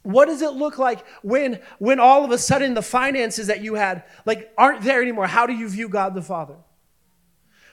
what 0.03 0.27
does 0.27 0.43
it 0.43 0.53
look 0.53 0.79
like 0.79 1.05
when 1.23 1.61
when 1.79 1.99
all 1.99 2.25
of 2.25 2.31
a 2.31 2.39
sudden 2.39 2.75
the 2.75 2.83
finances 2.83 3.49
that 3.49 3.61
you 3.61 3.75
had 3.75 4.05
like 4.25 4.53
aren't 4.57 4.83
there 4.83 5.03
anymore? 5.03 5.27
How 5.27 5.47
do 5.47 5.53
you 5.53 5.69
view 5.69 5.89
god 5.89 6.15
the 6.15 6.23
father? 6.23 6.57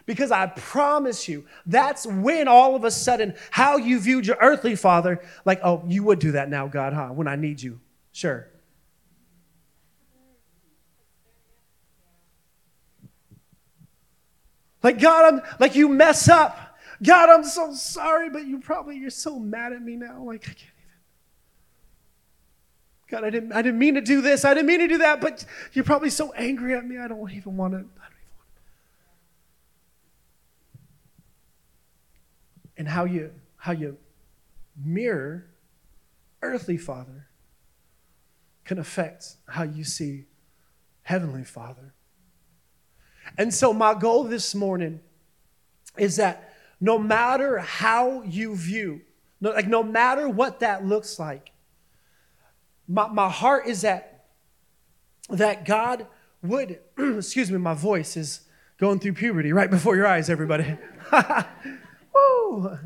Because 0.05 0.31
i 0.31 0.47
promise 0.47 1.27
you 1.27 1.45
that's 1.65 2.05
when 2.05 2.47
all 2.47 2.75
of 2.75 2.83
a 2.83 2.91
sudden 2.91 3.35
how 3.51 3.77
you 3.77 3.99
viewed 3.99 4.25
your 4.25 4.37
earthly 4.41 4.75
father 4.75 5.21
like 5.45 5.59
oh 5.63 5.83
you 5.87 6.03
would 6.03 6.19
do 6.19 6.33
that 6.33 6.49
now 6.49 6.67
god 6.67 6.93
huh 6.93 7.09
when 7.09 7.27
i 7.27 7.35
need 7.35 7.61
you. 7.61 7.79
Sure 8.11 8.47
like 14.83 14.99
god 14.99 15.33
i'm 15.33 15.41
like 15.59 15.75
you 15.75 15.87
mess 15.89 16.29
up 16.29 16.77
god 17.01 17.29
i'm 17.29 17.43
so 17.43 17.73
sorry 17.73 18.29
but 18.29 18.45
you 18.45 18.59
probably 18.59 18.97
you're 18.97 19.09
so 19.09 19.39
mad 19.39 19.73
at 19.73 19.81
me 19.81 19.95
now 19.95 20.21
like 20.23 20.43
i 20.43 20.53
can't 20.53 20.59
even. 20.59 20.73
God, 23.13 23.23
I 23.25 23.29
didn't, 23.29 23.53
I 23.53 23.61
didn't 23.61 23.77
mean 23.77 23.93
to 23.93 24.01
do 24.01 24.21
this. 24.21 24.43
I 24.43 24.55
didn't 24.55 24.65
mean 24.65 24.79
to 24.79 24.87
do 24.87 24.97
that, 24.97 25.21
but 25.21 25.45
you're 25.73 25.85
probably 25.85 26.09
so 26.09 26.31
angry 26.31 26.73
at 26.73 26.83
me. 26.83 26.97
I 26.97 27.07
don't 27.07 27.29
even 27.29 27.55
want 27.55 27.73
to. 27.73 27.77
I 27.77 27.81
don't 27.81 27.91
even 27.91 28.37
want 28.37 28.49
to. 28.55 28.61
And 32.75 32.87
how 32.87 33.05
you 33.05 33.31
how 33.57 33.71
you 33.71 33.97
mirror 34.83 35.45
earthly 36.41 36.77
father 36.77 37.27
can 38.65 38.79
affect 38.79 39.35
how 39.47 39.61
you 39.61 39.83
see 39.83 40.25
heavenly 41.03 41.43
father. 41.43 41.93
And 43.37 43.53
so 43.53 43.73
my 43.73 43.93
goal 43.93 44.23
this 44.25 44.53
morning 44.53 44.99
is 45.97 46.17
that 46.17 46.53
no 46.79 46.97
matter 46.97 47.59
how 47.59 48.23
you 48.23 48.55
view, 48.55 49.01
no, 49.39 49.51
like 49.51 49.67
no 49.67 49.83
matter 49.83 50.27
what 50.29 50.59
that 50.59 50.85
looks 50.85 51.19
like, 51.19 51.51
my, 52.87 53.07
my 53.07 53.29
heart 53.29 53.67
is 53.67 53.81
that 53.81 54.25
that 55.29 55.65
God 55.65 56.07
would, 56.41 56.79
excuse 56.97 57.49
me, 57.49 57.57
my 57.57 57.73
voice 57.73 58.17
is 58.17 58.41
going 58.77 58.99
through 58.99 59.13
puberty 59.13 59.53
right 59.53 59.69
before 59.69 59.95
your 59.95 60.05
eyes, 60.05 60.29
everybody. 60.29 60.77
Woo! 62.13 62.77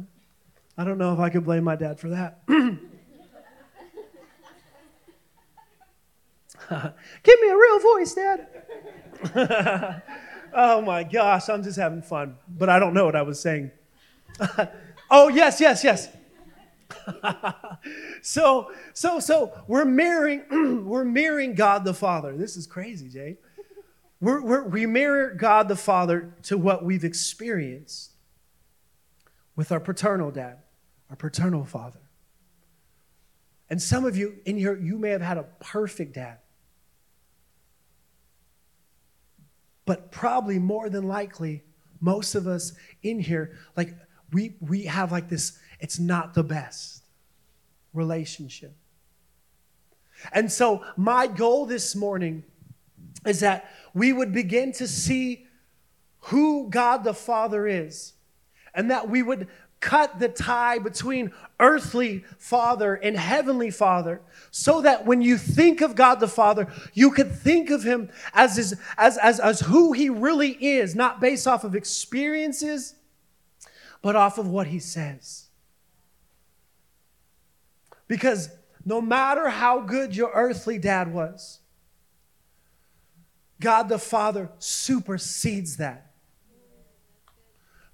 I 0.77 0.84
don't 0.84 1.00
know 1.00 1.13
if 1.13 1.20
I 1.20 1.29
could 1.29 1.44
blame 1.44 1.63
my 1.63 1.75
dad 1.75 2.00
for 2.00 2.10
that. 2.10 2.41
Give 7.24 7.39
me 7.41 7.50
a 7.50 7.56
real 7.56 7.79
voice, 7.79 8.13
Dad. 8.13 8.48
oh 10.54 10.82
my 10.82 11.04
gosh, 11.04 11.50
I'm 11.50 11.64
just 11.64 11.78
having 11.78 12.02
fun, 12.02 12.38
but 12.48 12.70
I 12.70 12.80
don't 12.80 12.94
know 12.94 13.06
what 13.06 13.16
I 13.16 13.22
was 13.22 13.40
saying. 13.40 13.72
oh, 15.10 15.28
yes, 15.30 15.60
yes, 15.60 15.84
yes. 15.84 16.10
so, 18.22 18.72
so, 18.94 19.20
so 19.20 19.54
we're 19.68 19.86
mirroring, 19.86 20.86
we're 20.86 21.06
mirroring 21.06 21.54
God 21.54 21.84
the 21.84 21.94
Father. 21.94 22.36
This 22.36 22.56
is 22.58 22.68
crazy, 22.68 23.10
Jay. 23.10 23.38
We're, 24.20 24.42
we're, 24.42 24.64
we 24.64 24.86
mirror 24.86 25.34
God 25.34 25.68
the 25.68 25.76
Father 25.76 26.34
to 26.44 26.58
what 26.58 26.84
we've 26.84 27.04
experienced 27.04 28.12
with 29.56 29.72
our 29.72 29.80
paternal 29.80 30.32
dad, 30.32 30.60
our 31.10 31.16
paternal 31.16 31.66
father. 31.66 32.00
And 33.70 33.82
some 33.82 34.06
of 34.06 34.16
you 34.16 34.38
in 34.46 34.58
here, 34.58 34.78
you 34.78 34.98
may 34.98 35.10
have 35.10 35.22
had 35.22 35.38
a 35.38 35.44
perfect 35.60 36.14
dad. 36.14 36.38
But 39.88 40.12
probably 40.12 40.60
more 40.60 40.89
than 40.89 41.08
likely, 41.08 41.63
most 42.00 42.36
of 42.36 42.46
us 42.46 42.74
in 43.01 43.20
here, 43.20 43.58
like 43.75 43.96
we 44.32 44.56
we 44.60 44.84
have 44.84 45.12
like 45.12 45.29
this 45.29 45.58
it's 45.79 45.98
not 45.98 46.36
the 46.36 46.44
best 46.44 47.03
relationship. 47.94 48.75
And 50.34 50.51
so, 50.51 50.84
my 50.98 51.25
goal 51.25 51.65
this 51.65 51.96
morning 51.96 52.44
is 53.25 53.39
that 53.39 53.72
we 53.94 54.12
would 54.12 54.34
begin 54.34 54.74
to 54.74 54.88
see 54.88 55.48
who 56.20 56.70
God 56.70 57.06
the 57.06 57.13
Father 57.13 57.65
is, 57.65 58.13
and 58.74 58.91
that 58.91 59.10
we 59.10 59.24
would 59.24 59.48
cut 59.80 60.20
the 60.20 60.30
tie 60.30 60.80
between 60.80 61.32
earthly 61.60 62.24
father 62.38 62.96
and 62.96 63.16
heavenly 63.18 63.72
father 63.72 64.22
so 64.52 64.82
that 64.82 65.06
when 65.06 65.22
you 65.22 65.38
think 65.38 65.82
of 65.82 65.96
God 65.96 66.20
the 66.20 66.28
Father, 66.28 66.68
you 66.94 67.12
could 67.12 67.32
think 67.32 67.70
of 67.70 67.84
him 67.84 68.10
as, 68.34 68.56
his, 68.56 68.80
as, 68.98 69.18
as, 69.18 69.40
as 69.40 69.60
who 69.62 69.94
he 69.94 70.10
really 70.10 70.52
is, 70.54 70.96
not 70.96 71.20
based 71.20 71.48
off 71.48 71.64
of 71.64 71.76
experiences, 71.76 72.96
but 74.02 74.16
off 74.16 74.38
of 74.38 74.48
what 74.48 74.68
he 74.68 74.80
says. 74.80 75.48
Because 78.08 78.50
No 78.88 79.02
matter 79.02 79.50
how 79.50 79.82
good 79.82 80.16
your 80.16 80.32
earthly 80.34 80.78
dad 80.78 81.14
was, 81.14 81.60
God 83.60 83.90
the 83.90 84.00
Father 84.00 84.50
supersedes 84.60 85.76
that. 85.76 86.07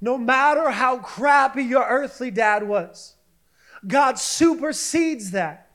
No 0.03 0.17
matter 0.17 0.69
how 0.69 0.98
crappy 0.98 1.63
your 1.63 1.86
earthly 1.88 2.29
dad 2.29 2.67
was, 2.67 3.15
God 3.88 4.19
supersedes 4.19 5.31
that. 5.31 5.72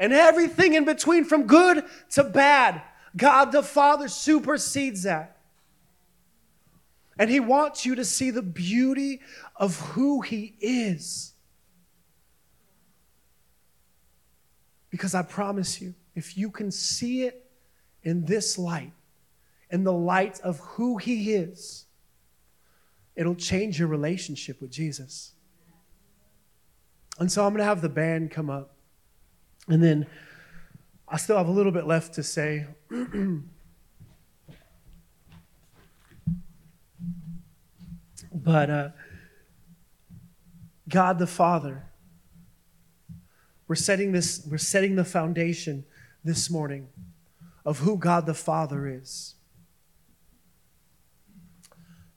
And 0.00 0.12
everything 0.12 0.74
in 0.74 0.84
between, 0.84 1.24
from 1.24 1.46
good 1.46 1.84
to 2.10 2.24
bad, 2.24 2.82
God 3.16 3.52
the 3.52 3.62
Father 3.62 4.08
supersedes 4.08 5.04
that. 5.04 5.36
And 7.16 7.30
He 7.30 7.38
wants 7.38 7.86
you 7.86 7.94
to 7.94 8.04
see 8.04 8.32
the 8.32 8.42
beauty 8.42 9.20
of 9.54 9.78
who 9.78 10.20
He 10.20 10.56
is. 10.60 11.34
Because 14.90 15.14
I 15.14 15.22
promise 15.22 15.80
you, 15.80 15.94
if 16.16 16.36
you 16.36 16.50
can 16.50 16.72
see 16.72 17.22
it 17.22 17.48
in 18.02 18.24
this 18.24 18.58
light, 18.58 18.92
in 19.70 19.84
the 19.84 19.92
light 19.92 20.40
of 20.40 20.58
who 20.58 20.96
He 20.96 21.34
is, 21.34 21.84
it'll 23.18 23.34
change 23.34 23.78
your 23.80 23.88
relationship 23.88 24.60
with 24.60 24.70
Jesus. 24.70 25.32
And 27.18 27.30
so 27.32 27.44
I'm 27.44 27.50
going 27.50 27.58
to 27.58 27.64
have 27.64 27.82
the 27.82 27.88
band 27.88 28.30
come 28.30 28.48
up. 28.48 28.76
And 29.66 29.82
then 29.82 30.06
I 31.08 31.16
still 31.16 31.36
have 31.36 31.48
a 31.48 31.50
little 31.50 31.72
bit 31.72 31.84
left 31.84 32.14
to 32.14 32.22
say. 32.22 32.68
but 38.32 38.70
uh, 38.70 38.90
God 40.88 41.18
the 41.18 41.26
Father, 41.26 41.86
we're 43.66 43.74
setting 43.74 44.12
this, 44.12 44.46
we're 44.48 44.58
setting 44.58 44.94
the 44.94 45.04
foundation 45.04 45.84
this 46.22 46.48
morning 46.48 46.86
of 47.64 47.80
who 47.80 47.98
God 47.98 48.26
the 48.26 48.34
Father 48.34 48.86
is. 48.86 49.34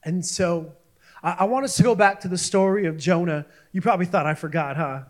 And 0.04 0.24
so 0.24 0.76
I, 1.22 1.36
I 1.40 1.44
want 1.44 1.64
us 1.64 1.76
to 1.76 1.82
go 1.82 1.94
back 1.94 2.20
to 2.20 2.28
the 2.28 2.38
story 2.38 2.86
of 2.86 2.96
Jonah. 2.96 3.46
You 3.72 3.80
probably 3.80 4.06
thought 4.06 4.26
I 4.26 4.34
forgot, 4.34 4.76
huh? 4.76 5.02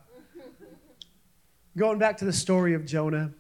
Going 1.77 1.99
back 1.99 2.19
to 2.19 2.25
the 2.25 2.33
story 2.33 2.75
of 2.75 2.85
Jonah. 2.85 3.33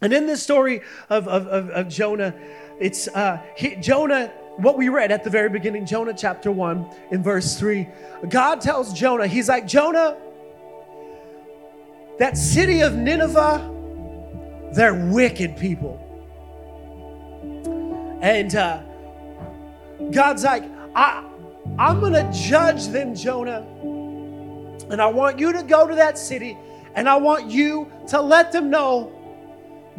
And 0.00 0.12
in 0.12 0.26
this 0.26 0.42
story 0.42 0.82
of, 1.08 1.26
of, 1.26 1.46
of, 1.46 1.70
of 1.70 1.88
Jonah, 1.88 2.34
it's 2.78 3.08
uh, 3.08 3.42
he, 3.56 3.76
Jonah, 3.76 4.28
what 4.56 4.76
we 4.76 4.88
read 4.88 5.10
at 5.10 5.24
the 5.24 5.30
very 5.30 5.48
beginning, 5.48 5.86
Jonah 5.86 6.14
chapter 6.16 6.52
1 6.52 6.86
in 7.10 7.22
verse 7.22 7.58
3. 7.58 7.88
God 8.28 8.60
tells 8.60 8.92
Jonah, 8.92 9.26
He's 9.26 9.48
like, 9.48 9.66
Jonah, 9.66 10.16
that 12.18 12.36
city 12.36 12.80
of 12.80 12.94
Nineveh, 12.94 13.72
they're 14.72 14.94
wicked 14.94 15.56
people. 15.56 16.02
And 18.22 18.54
uh, 18.54 18.82
God's 20.10 20.44
like, 20.44 20.64
I, 20.94 21.24
I'm 21.78 22.00
going 22.00 22.12
to 22.12 22.30
judge 22.32 22.88
them, 22.88 23.14
Jonah. 23.14 23.66
And 24.90 25.02
I 25.02 25.06
want 25.06 25.38
you 25.38 25.52
to 25.52 25.62
go 25.62 25.86
to 25.86 25.94
that 25.94 26.18
city 26.18 26.56
and 26.94 27.08
I 27.08 27.16
want 27.16 27.50
you 27.50 27.90
to 28.08 28.20
let 28.20 28.52
them 28.52 28.70
know 28.70 29.16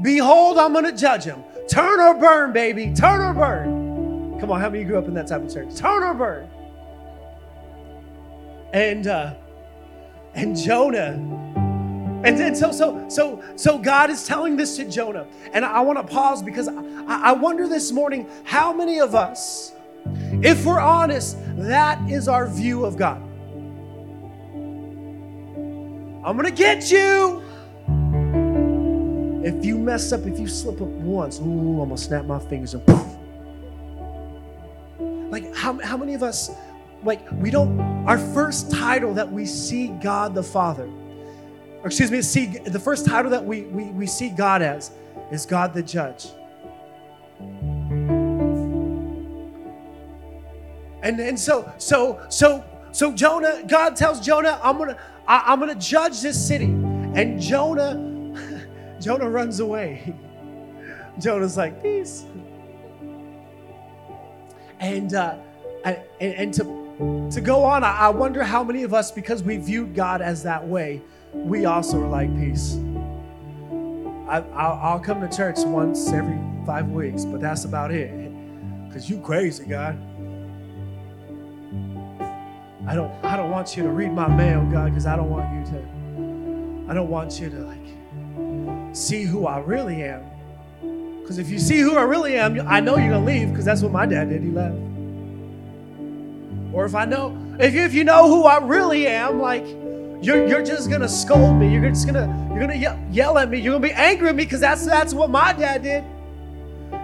Behold, 0.02 0.58
I'm 0.58 0.74
going 0.74 0.86
to 0.86 0.92
judge 0.92 1.26
them. 1.26 1.44
Turn 1.68 2.00
or 2.00 2.14
burn, 2.14 2.54
baby. 2.54 2.94
Turn 2.94 3.20
or 3.20 3.34
burn. 3.34 4.40
Come 4.40 4.52
on, 4.52 4.62
how 4.62 4.70
many 4.70 4.84
grew 4.84 4.98
up 4.98 5.08
in 5.08 5.14
that 5.16 5.28
type 5.28 5.42
of 5.42 5.52
church? 5.52 5.76
Turn 5.76 6.04
or 6.04 6.14
burn. 6.14 6.50
And 8.74 9.08
uh, 9.08 9.34
and 10.36 10.56
Jonah, 10.56 11.14
and 12.24 12.38
then 12.38 12.54
so 12.54 12.72
so 12.72 13.08
so 13.10 13.42
so 13.56 13.78
God 13.80 14.10
is 14.10 14.28
telling 14.28 14.56
this 14.56 14.76
to 14.76 14.88
Jonah, 14.88 15.26
and 15.54 15.66
I, 15.66 15.72
I 15.72 15.80
want 15.82 15.98
to 15.98 16.14
pause 16.14 16.44
because 16.44 16.68
I, 16.68 16.74
I 17.08 17.32
wonder 17.32 17.68
this 17.68 17.92
morning 17.92 18.30
how 18.44 18.74
many 18.74 19.00
of 19.00 19.16
us, 19.16 19.72
if 20.44 20.66
we're 20.66 20.80
honest, 20.80 21.38
that 21.58 22.10
is 22.10 22.28
our 22.28 22.48
view 22.48 22.86
of 22.86 22.98
God. 22.98 23.22
I'm 26.26 26.36
gonna 26.36 26.52
get 26.52 26.92
you. 26.92 27.42
If 29.44 29.64
you 29.64 29.78
mess 29.78 30.12
up, 30.12 30.26
if 30.26 30.38
you 30.40 30.48
slip 30.48 30.82
up 30.82 30.88
once, 30.88 31.40
ooh, 31.40 31.82
I'm 31.82 31.90
gonna 31.90 31.98
snap 31.98 32.26
my 32.26 32.40
fingers 32.40 32.74
and 32.74 32.86
poof. 32.86 33.06
Like, 35.32 35.56
how, 35.56 35.80
how 35.80 35.96
many 35.96 36.14
of 36.14 36.24
us, 36.24 36.52
like, 37.04 37.22
we 37.32 37.50
don't, 37.50 37.80
our 38.08 38.18
first 38.18 38.72
title 38.72 39.14
that 39.14 39.32
we 39.32 39.46
see 39.46 39.88
God 39.88 40.36
the 40.36 40.44
Father, 40.44 40.90
or 41.82 41.86
excuse 41.86 42.12
me, 42.12 42.22
see 42.22 42.58
the 42.58 42.80
first 42.80 43.06
title 43.06 43.32
that 43.32 43.46
we, 43.46 43.62
we, 43.64 43.86
we 43.86 44.08
see 44.08 44.30
God 44.30 44.62
as 44.62 44.92
is 45.32 45.46
God 45.46 45.74
the 45.74 45.84
Judge. 45.84 46.28
And, 51.08 51.20
and 51.22 51.40
so, 51.40 51.72
so, 51.78 52.20
so, 52.30 52.66
so 52.92 53.14
Jonah, 53.14 53.64
God 53.66 53.96
tells 53.96 54.20
Jonah, 54.20 54.60
I'm 54.62 54.78
gonna, 54.78 54.98
I, 55.26 55.44
I'm 55.46 55.60
gonna 55.60 55.76
judge 55.76 56.22
this 56.22 56.48
city. 56.48 56.66
And 56.66 57.40
Jonah 57.40 58.04
Jonah 59.00 59.30
runs 59.30 59.60
away. 59.60 60.14
Jonah's 61.20 61.58
like, 61.58 61.82
peace. 61.82 62.26
And, 64.80 65.14
uh, 65.14 65.38
and, 65.86 66.04
and 66.20 66.54
to, 66.56 67.30
to 67.32 67.42
go 67.42 67.64
on, 67.64 67.84
I 67.84 68.10
wonder 68.10 68.44
how 68.44 68.64
many 68.64 68.84
of 68.84 68.94
us, 68.94 69.12
because 69.12 69.42
we 69.42 69.58
viewed 69.58 69.96
God 69.96 70.22
as 70.22 70.44
that 70.44 70.68
way, 70.68 71.02
we 71.34 71.66
also 71.66 72.02
are 72.02 72.08
like, 72.08 72.36
peace. 72.38 72.76
I 74.28 74.40
I, 74.54 74.94
will 74.94 75.00
come 75.00 75.22
to 75.22 75.36
church 75.36 75.60
once 75.60 76.12
every 76.12 76.38
five 76.66 76.90
weeks, 76.90 77.24
but 77.24 77.40
that's 77.40 77.64
about 77.66 77.92
it. 77.92 78.12
Because 78.88 79.10
you 79.10 79.20
crazy, 79.22 79.66
God. 79.66 79.98
I 82.88 82.96
don't, 82.96 83.12
I 83.24 83.36
don't 83.36 83.52
want 83.52 83.76
you 83.76 83.84
to 83.84 83.90
read 83.90 84.14
my 84.14 84.30
mail, 84.30 84.64
God, 84.72 84.92
because 84.92 85.06
I 85.06 85.18
don't 85.18 85.30
want 85.30 85.54
you 85.54 85.66
to, 85.74 86.90
I 86.90 86.94
don't 86.94 87.10
want 87.10 87.38
you 87.38 87.50
to 87.50 87.58
like 87.58 88.96
see 88.96 89.24
who 89.24 89.46
I 89.46 89.60
really 89.60 90.04
am. 90.04 90.24
Because 91.20 91.38
if 91.38 91.50
you 91.50 91.60
see 91.60 91.80
who 91.80 91.98
I 91.98 92.04
really 92.04 92.38
am, 92.38 92.66
I 92.66 92.80
know 92.80 92.96
you're 92.96 93.12
to 93.12 93.20
leave 93.20 93.50
because 93.50 93.66
that's 93.66 93.82
what 93.82 93.92
my 93.92 94.06
dad 94.06 94.30
did. 94.30 94.42
He 94.42 94.50
left. 94.52 94.78
Or 96.72 96.86
if 96.86 96.96
I 96.96 97.04
know, 97.04 97.38
if 97.60 97.74
you, 97.74 97.82
if 97.82 97.94
you 97.94 98.06
know 98.06 98.30
who 98.30 98.46
I 98.46 98.60
really 98.60 99.06
am, 99.08 99.42
like, 99.42 99.66
you're, 100.22 100.48
you're 100.48 100.64
just 100.64 100.90
to 100.90 101.10
scold 101.10 101.58
me. 101.58 101.70
You're 101.74 101.90
just 101.90 102.08
to 102.08 102.48
you're 102.52 102.60
gonna 102.62 102.76
yell, 102.76 102.98
yell 103.12 103.38
at 103.38 103.50
me. 103.50 103.60
You're 103.60 103.74
to 103.74 103.80
be 103.82 103.92
angry 103.92 104.30
at 104.30 104.36
me 104.36 104.46
because 104.46 104.62
that's, 104.62 104.86
that's 104.86 105.14
what 105.14 105.30
my 105.30 105.52
dad 105.52 105.84
did. 105.84 106.06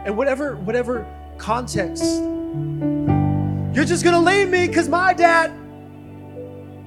And 0.05 0.15
whatever, 0.15 0.55
whatever 0.55 1.05
context, 1.37 2.05
you're 3.75 3.85
just 3.85 4.05
to 4.05 4.19
leave 4.19 4.49
me 4.49 4.67
because 4.67 4.87
my 4.87 5.13
dad 5.13 5.51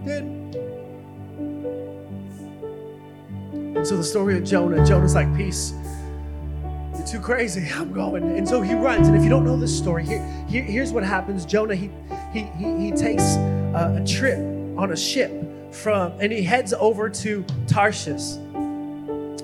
did. 0.07 0.23
And 3.77 3.87
so 3.87 3.97
the 3.97 4.05
story 4.05 4.39
of 4.39 4.45
Jonah, 4.45 4.87
Jonah's 4.87 5.15
like, 5.15 5.35
Peace. 5.37 5.75
You're 6.97 7.07
too 7.07 7.21
crazy. 7.21 7.69
I'm 7.75 7.93
going. 7.93 8.23
And 8.37 8.49
so 8.49 8.63
he 8.63 8.75
runs. 8.75 9.09
And 9.09 9.17
if 9.17 9.23
you 9.23 9.29
don't 9.29 9.45
know 9.45 9.57
this 9.57 9.77
story, 9.77 10.07
here, 10.07 10.25
here 10.49 10.63
here's 10.63 10.93
what 10.93 11.03
happens. 11.03 11.45
Jonah, 11.45 11.75
he 11.75 11.91
he 12.33 12.43
he, 12.57 12.87
he 12.87 12.93
takes 12.93 13.37
a, 13.75 14.01
a 14.01 14.07
trip 14.07 14.39
on 14.79 14.93
a 14.93 14.97
ship 14.97 15.31
from 15.75 16.13
and 16.21 16.33
he 16.33 16.43
heads 16.43 16.73
over 16.73 17.11
to 17.11 17.45
Tarshish. 17.67 18.37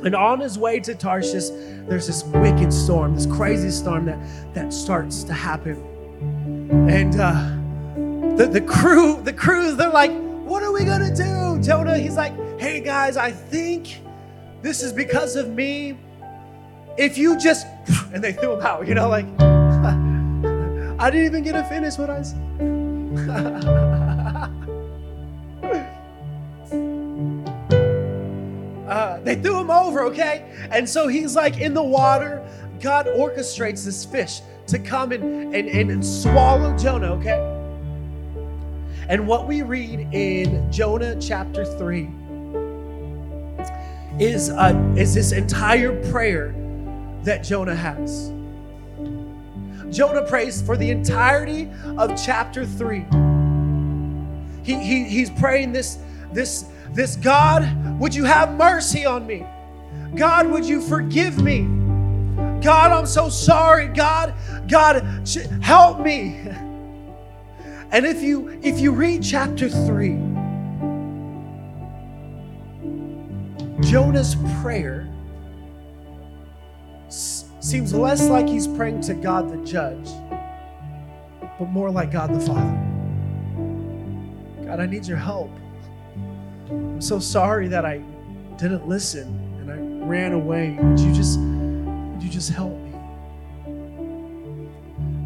And 0.04 0.16
on 0.16 0.40
his 0.40 0.58
way 0.58 0.80
to 0.80 0.94
Tarshish, 0.94 1.48
there's 1.86 2.08
this 2.08 2.24
wicked 2.24 2.72
storm, 2.72 3.14
this 3.14 3.26
crazy 3.26 3.70
storm 3.70 4.06
that, 4.06 4.18
that 4.54 4.72
starts 4.72 5.22
to 5.24 5.32
happen. 5.32 5.76
And 6.90 7.20
uh, 7.20 8.36
the, 8.36 8.46
the 8.46 8.60
crew, 8.60 9.20
the 9.22 9.32
crew, 9.32 9.76
they're 9.76 9.90
like, 9.90 10.10
what 10.44 10.62
are 10.62 10.72
we 10.72 10.84
gonna 10.84 11.14
do? 11.14 11.60
Jonah, 11.62 11.98
he's 11.98 12.16
like, 12.16 12.32
hey 12.58 12.80
guys, 12.80 13.16
I 13.16 13.30
think 13.30 14.00
this 14.60 14.82
is 14.82 14.92
because 14.92 15.36
of 15.36 15.50
me. 15.50 15.98
If 16.98 17.16
you 17.16 17.38
just, 17.38 17.66
and 18.12 18.22
they 18.22 18.32
threw 18.32 18.54
him 18.54 18.62
out, 18.62 18.86
you 18.86 18.94
know, 18.94 19.08
like, 19.08 19.26
I 21.00 21.10
didn't 21.10 21.26
even 21.26 21.42
get 21.42 21.52
to 21.52 21.64
finish 21.64 21.98
what 21.98 22.10
I 22.10 22.22
said. 22.22 22.38
uh, 28.88 29.20
they 29.20 29.36
threw 29.36 29.58
him 29.58 29.70
over, 29.70 30.04
okay? 30.04 30.44
And 30.70 30.88
so 30.88 31.08
he's 31.08 31.34
like 31.34 31.60
in 31.60 31.74
the 31.74 31.82
water. 31.82 32.46
God 32.80 33.06
orchestrates 33.06 33.84
this 33.84 34.04
fish 34.04 34.40
to 34.66 34.78
come 34.78 35.12
and, 35.12 35.54
and, 35.54 35.68
and 35.68 36.04
swallow 36.04 36.76
Jonah, 36.76 37.12
okay? 37.14 37.51
And 39.08 39.26
what 39.26 39.46
we 39.46 39.62
read 39.62 40.08
in 40.12 40.70
Jonah 40.70 41.16
chapter 41.20 41.64
3 41.64 42.08
is, 44.18 44.48
is 44.96 45.14
this 45.14 45.32
entire 45.32 46.10
prayer 46.10 46.54
that 47.24 47.42
Jonah 47.42 47.74
has. 47.74 48.32
Jonah 49.90 50.26
prays 50.26 50.62
for 50.62 50.76
the 50.76 50.90
entirety 50.90 51.68
of 51.98 52.20
chapter 52.22 52.64
3. 52.64 53.04
He, 54.62 54.74
he, 54.74 55.04
he's 55.04 55.30
praying 55.30 55.72
this, 55.72 55.98
this, 56.32 56.66
this 56.92 57.16
God, 57.16 58.00
would 58.00 58.14
you 58.14 58.24
have 58.24 58.54
mercy 58.54 59.04
on 59.04 59.26
me? 59.26 59.44
God, 60.14 60.50
would 60.50 60.64
you 60.64 60.80
forgive 60.80 61.42
me? 61.42 61.62
God, 62.62 62.92
I'm 62.92 63.06
so 63.06 63.28
sorry. 63.28 63.88
God, 63.88 64.34
God, 64.68 65.26
help 65.60 66.00
me. 66.00 66.40
And 67.92 68.06
if 68.06 68.22
you 68.22 68.58
if 68.62 68.80
you 68.80 68.90
read 68.90 69.22
chapter 69.22 69.68
3, 69.68 70.12
Jonah's 73.82 74.34
prayer 74.62 75.12
seems 77.08 77.92
less 77.92 78.30
like 78.30 78.48
he's 78.48 78.66
praying 78.66 79.02
to 79.02 79.12
God 79.12 79.52
the 79.52 79.58
judge, 79.58 80.08
but 81.58 81.66
more 81.66 81.90
like 81.90 82.10
God 82.10 82.32
the 82.32 82.40
Father. 82.40 82.78
God, 84.64 84.80
I 84.80 84.86
need 84.86 85.06
your 85.06 85.18
help. 85.18 85.50
I'm 86.70 87.02
so 87.02 87.18
sorry 87.18 87.68
that 87.68 87.84
I 87.84 87.98
didn't 88.56 88.88
listen 88.88 89.28
and 89.60 89.70
I 89.70 89.76
ran 90.06 90.32
away. 90.32 90.78
Would 90.80 90.98
you 90.98 91.12
just 91.12 91.38
would 91.38 92.22
you 92.22 92.30
just 92.30 92.48
help 92.48 92.72
me? 92.72 92.94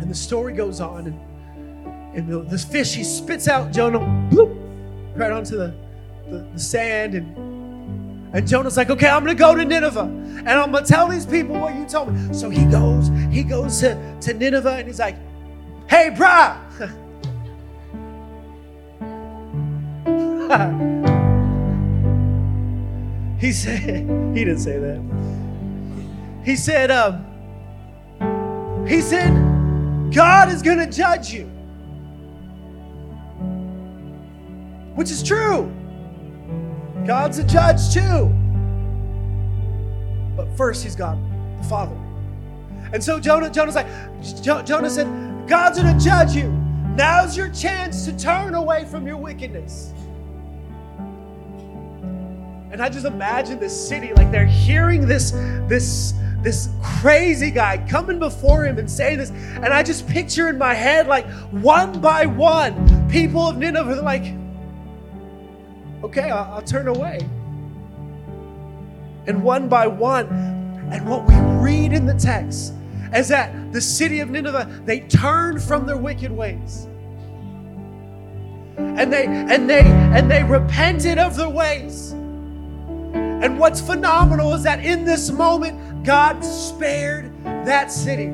And 0.00 0.10
the 0.10 0.16
story 0.16 0.52
goes 0.52 0.80
on 0.80 1.06
and 1.06 1.25
and 2.16 2.28
the, 2.28 2.40
this 2.40 2.64
fish 2.64 2.94
he 2.94 3.04
spits 3.04 3.46
out 3.46 3.72
Jonah 3.72 4.00
bloop, 4.30 4.56
right 5.14 5.30
onto 5.30 5.56
the, 5.56 5.74
the, 6.28 6.38
the 6.52 6.58
sand 6.58 7.14
and 7.14 7.46
and 8.32 8.46
Jonah's 8.46 8.76
like, 8.76 8.90
okay, 8.90 9.08
I'm 9.08 9.22
gonna 9.22 9.34
go 9.34 9.54
to 9.54 9.64
Nineveh 9.64 10.00
and 10.00 10.48
I'm 10.48 10.72
gonna 10.72 10.84
tell 10.84 11.08
these 11.08 11.24
people 11.24 11.58
what 11.58 11.74
you 11.74 11.86
told 11.86 12.12
me. 12.12 12.34
So 12.34 12.50
he 12.50 12.66
goes, 12.66 13.08
he 13.30 13.42
goes 13.42 13.80
to, 13.80 14.18
to 14.20 14.34
Nineveh 14.34 14.72
and 14.72 14.86
he's 14.86 14.98
like, 14.98 15.16
hey, 15.88 16.10
brah. 16.10 16.60
he 23.40 23.52
said, 23.52 23.80
he 24.36 24.44
didn't 24.44 24.58
say 24.58 24.78
that. 24.78 25.00
He 26.44 26.56
said, 26.56 26.90
um, 26.90 27.24
he 28.86 29.00
said, 29.00 29.32
God 30.12 30.50
is 30.50 30.60
gonna 30.62 30.90
judge 30.90 31.32
you. 31.32 31.50
Which 34.96 35.10
is 35.10 35.22
true. 35.22 35.72
God's 37.06 37.38
a 37.38 37.44
judge 37.44 37.94
too. 37.94 38.34
But 40.36 40.54
first, 40.56 40.82
he's 40.82 40.96
God, 40.96 41.18
the 41.58 41.68
Father. 41.68 41.96
And 42.92 43.02
so 43.02 43.20
Jonah, 43.20 43.50
Jonah's 43.50 43.74
like, 43.74 43.86
Jonah 44.42 44.90
said, 44.90 45.06
God's 45.46 45.78
gonna 45.78 45.98
judge 45.98 46.34
you. 46.34 46.50
Now's 46.96 47.36
your 47.36 47.50
chance 47.50 48.04
to 48.06 48.18
turn 48.18 48.54
away 48.54 48.84
from 48.86 49.06
your 49.06 49.16
wickedness. 49.16 49.92
And 52.70 52.82
I 52.82 52.88
just 52.88 53.06
imagine 53.06 53.58
this 53.58 53.88
city, 53.88 54.12
like 54.14 54.30
they're 54.30 54.44
hearing 54.46 55.06
this, 55.06 55.32
this, 55.68 56.14
this 56.42 56.68
crazy 56.82 57.50
guy 57.50 57.84
coming 57.88 58.18
before 58.18 58.64
him 58.64 58.78
and 58.78 58.90
saying 58.90 59.18
this. 59.18 59.30
And 59.30 59.66
I 59.66 59.82
just 59.82 60.08
picture 60.08 60.48
in 60.48 60.58
my 60.58 60.74
head, 60.74 61.06
like 61.06 61.26
one 61.50 62.00
by 62.00 62.26
one, 62.26 63.08
people 63.08 63.46
of 63.46 63.56
Nineveh, 63.56 63.98
are 63.98 64.02
like, 64.02 64.24
okay, 66.06 66.30
I'll, 66.30 66.54
I'll 66.54 66.62
turn 66.62 66.88
away. 66.88 67.18
And 69.26 69.42
one 69.42 69.68
by 69.68 69.88
one, 69.88 70.28
and 70.92 71.08
what 71.08 71.26
we 71.26 71.34
read 71.34 71.92
in 71.92 72.06
the 72.06 72.14
text 72.14 72.72
is 73.12 73.28
that 73.28 73.72
the 73.72 73.80
city 73.80 74.20
of 74.20 74.30
Nineveh, 74.30 74.82
they 74.84 75.00
turned 75.00 75.60
from 75.60 75.84
their 75.84 75.96
wicked 75.96 76.30
ways. 76.30 76.86
And 78.78 79.12
they 79.12 79.26
and 79.26 79.68
they 79.68 79.80
and 79.80 80.30
they 80.30 80.44
repented 80.44 81.18
of 81.18 81.34
their 81.36 81.48
ways. 81.48 82.12
And 82.12 83.58
what's 83.58 83.80
phenomenal 83.80 84.52
is 84.54 84.62
that 84.62 84.84
in 84.84 85.04
this 85.04 85.30
moment, 85.30 86.04
God 86.04 86.44
spared 86.44 87.32
that 87.44 87.90
city. 87.90 88.26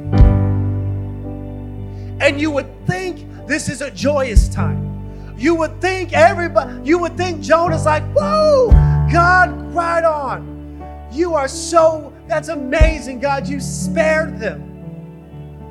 And 2.20 2.40
you 2.40 2.50
would 2.50 2.68
think 2.87 3.46
this 3.46 3.68
is 3.68 3.80
a 3.80 3.90
joyous 3.90 4.48
time. 4.48 4.91
You 5.37 5.55
would 5.57 5.81
think 5.81 6.12
everybody, 6.12 6.88
you 6.88 6.99
would 6.99 7.16
think 7.16 7.40
Jonah's 7.40 7.85
like, 7.85 8.05
whoa, 8.12 8.68
God, 9.12 9.51
right 9.75 10.05
on. 10.05 11.09
You 11.12 11.35
are 11.35 11.49
so, 11.49 12.12
that's 12.29 12.49
amazing, 12.49 13.21
God, 13.21 13.47
you 13.47 13.61
spared 13.61 14.38
them. 14.38 14.68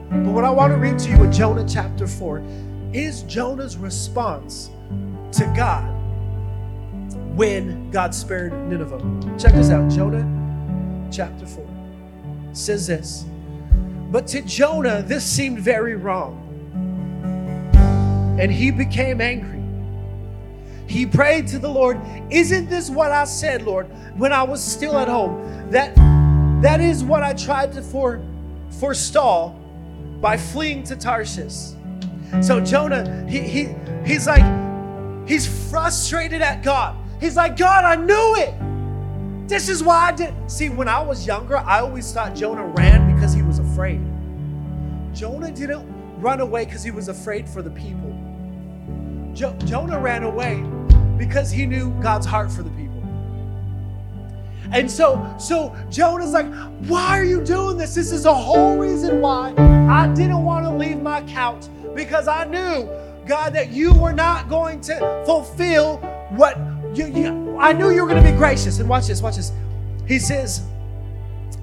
But 0.10 0.32
what 0.34 0.44
I 0.44 0.50
want 0.50 0.72
to 0.74 0.78
read 0.78 1.00
to 1.00 1.10
you 1.10 1.24
in 1.24 1.32
Jonah 1.32 1.68
chapter 1.68 2.06
4 2.06 2.44
is 2.94 3.24
Jonah's 3.24 3.78
response 3.78 4.70
to 5.32 5.52
God 5.56 5.90
when 7.36 7.90
God 7.92 8.14
spared 8.14 8.54
Nineveh. 8.68 9.00
Check 9.40 9.54
this 9.54 9.70
out 9.70 9.90
Jonah 9.90 10.28
chapter 11.12 11.46
4 11.46 11.72
says 12.54 12.88
this 12.88 13.26
But 14.12 14.28
to 14.28 14.42
Jonah, 14.42 15.02
this 15.02 15.26
seemed 15.26 15.60
very 15.60 15.96
wrong, 15.96 16.51
and 18.40 18.52
he 18.52 18.72
became 18.72 19.22
angry. 19.22 19.62
He 20.88 21.06
prayed 21.06 21.48
to 21.48 21.60
the 21.60 21.70
Lord, 21.70 22.00
Isn't 22.30 22.70
this 22.70 22.90
what 22.90 23.12
I 23.12 23.24
said, 23.24 23.62
Lord, 23.62 23.88
when 24.18 24.34
I 24.34 24.44
was 24.44 24.64
still 24.64 24.98
at 24.98 25.08
home? 25.08 25.70
That 25.72 25.96
that 26.62 26.82
is 26.82 27.04
what 27.04 27.24
I 27.24 27.34
tried 27.34 27.72
to 27.74 27.82
for, 27.82 28.22
forestall 28.80 29.60
by 30.20 30.38
fleeing 30.38 30.84
to 30.84 30.96
Tarshish. 30.96 31.74
So 32.42 32.60
Jonah, 32.60 33.26
he, 33.28 33.40
he 33.40 33.76
he's 34.06 34.28
like, 34.28 34.44
he's 35.28 35.72
frustrated 35.72 36.42
at 36.42 36.62
God. 36.62 36.96
He's 37.20 37.36
like, 37.36 37.58
God, 37.58 37.86
I 37.86 37.96
knew 37.96 38.36
it. 38.36 39.48
This 39.48 39.70
is 39.70 39.84
why 39.84 40.08
I 40.08 40.12
did. 40.12 40.34
See, 40.48 40.70
when 40.70 40.88
I 40.88 41.02
was 41.02 41.26
younger, 41.26 41.58
I 41.58 41.80
always 41.82 42.12
thought 42.12 42.36
Jonah 42.36 42.66
ran 42.66 43.14
because 43.14 43.34
he 43.34 43.42
was 43.44 43.60
afraid. 43.60 44.02
Jonah 45.14 45.52
didn't 45.52 45.88
run 46.22 46.40
away 46.40 46.66
because 46.66 46.84
he 46.84 46.92
was 46.92 47.08
afraid 47.08 47.50
for 47.50 47.62
the 47.62 47.72
people. 47.72 48.18
Jo- 49.34 49.56
Jonah 49.66 50.00
ran 50.00 50.24
away 50.24 50.64
because 51.18 51.52
he 51.52 51.66
knew 51.66 51.92
God's 52.02 52.26
heart 52.26 52.52
for 52.52 52.64
the 52.64 52.70
people. 52.72 52.82
And 54.72 54.90
so, 54.90 55.34
so 55.38 55.76
Jonah's 55.90 56.32
like, 56.32 56.52
why 56.88 57.20
are 57.20 57.26
you 57.26 57.44
doing 57.44 57.78
this? 57.78 57.94
This 57.94 58.12
is 58.12 58.24
the 58.24 58.34
whole 58.34 58.78
reason 58.78 59.20
why 59.22 59.54
I 59.90 60.08
didn't 60.14 60.44
want 60.44 60.66
to 60.66 60.72
leave 60.72 61.02
my 61.02 61.22
couch 61.24 61.66
because 61.94 62.28
I 62.28 62.46
knew, 62.46 62.90
God, 63.26 63.54
that 63.54 63.72
you 63.72 63.94
were 63.94 64.14
not 64.14 64.50
going 64.50 64.80
to 64.82 65.24
fulfill 65.26 65.98
what 66.32 66.58
you, 66.94 67.08
you 67.08 67.58
I 67.58 67.74
knew 67.74 67.92
you 67.92 68.02
were 68.02 68.10
going 68.10 68.24
to 68.24 68.32
be 68.32 68.38
gracious. 68.38 68.80
And 68.80 68.88
watch 68.88 69.08
this, 69.08 69.22
watch 69.22 69.36
this. 69.36 69.52
He 70.08 70.20
says, 70.20 70.64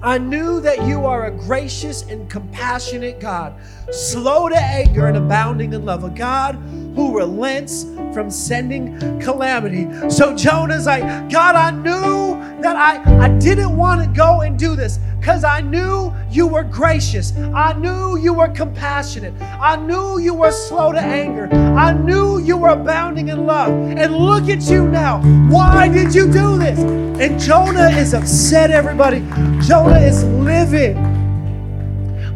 I 0.01 0.17
knew 0.17 0.61
that 0.61 0.85
you 0.87 1.05
are 1.05 1.25
a 1.25 1.31
gracious 1.31 2.03
and 2.03 2.29
compassionate 2.29 3.19
God, 3.19 3.53
slow 3.91 4.47
to 4.47 4.57
anger 4.57 5.07
and 5.07 5.17
abounding 5.17 5.73
in 5.73 5.83
love, 5.83 6.05
a 6.05 6.09
God 6.09 6.55
who 6.95 7.17
relents 7.17 7.83
from 8.13 8.31
sending 8.31 8.97
calamity. 9.19 9.87
So 10.09 10.33
Jonah's 10.35 10.85
like, 10.85 11.03
God, 11.29 11.55
I 11.55 11.71
knew 11.71 12.61
that 12.61 12.77
I, 12.77 13.25
I 13.25 13.27
didn't 13.39 13.75
want 13.75 14.01
to 14.01 14.07
go 14.07 14.41
and 14.41 14.57
do 14.57 14.73
this 14.73 14.99
because 15.19 15.43
I 15.43 15.59
knew 15.59 16.13
you 16.31 16.47
were 16.47 16.63
gracious. 16.63 17.33
I 17.53 17.73
knew 17.73 18.17
you 18.17 18.33
were 18.33 18.47
compassionate. 18.47 19.33
I 19.41 19.75
knew 19.75 20.17
you 20.19 20.33
were 20.33 20.51
slow 20.51 20.93
to 20.93 20.99
anger. 20.99 21.53
I 21.53 21.91
knew 21.91 22.39
you 22.39 22.55
were 22.55 22.69
abounding 22.69 23.27
in 23.27 23.45
love. 23.45 23.71
And 23.71 24.15
look 24.15 24.47
at 24.47 24.61
you 24.69 24.87
now. 24.87 25.21
Why 25.49 25.89
did 25.89 26.15
you 26.15 26.31
do 26.31 26.57
this? 26.57 27.08
And 27.19 27.37
Jonah 27.37 27.89
is 27.89 28.13
upset, 28.13 28.71
everybody. 28.71 29.19
Jonah 29.67 29.99
is 29.99 30.23
livid. 30.23 30.95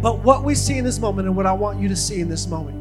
But 0.02 0.20
what 0.20 0.44
we 0.44 0.56
see 0.56 0.78
in 0.78 0.84
this 0.84 1.00
moment, 1.00 1.26
and 1.26 1.38
what 1.38 1.46
I 1.46 1.54
want 1.54 1.80
you 1.80 1.88
to 1.88 1.96
see 1.96 2.20
in 2.20 2.28
this 2.28 2.48
moment, 2.48 2.78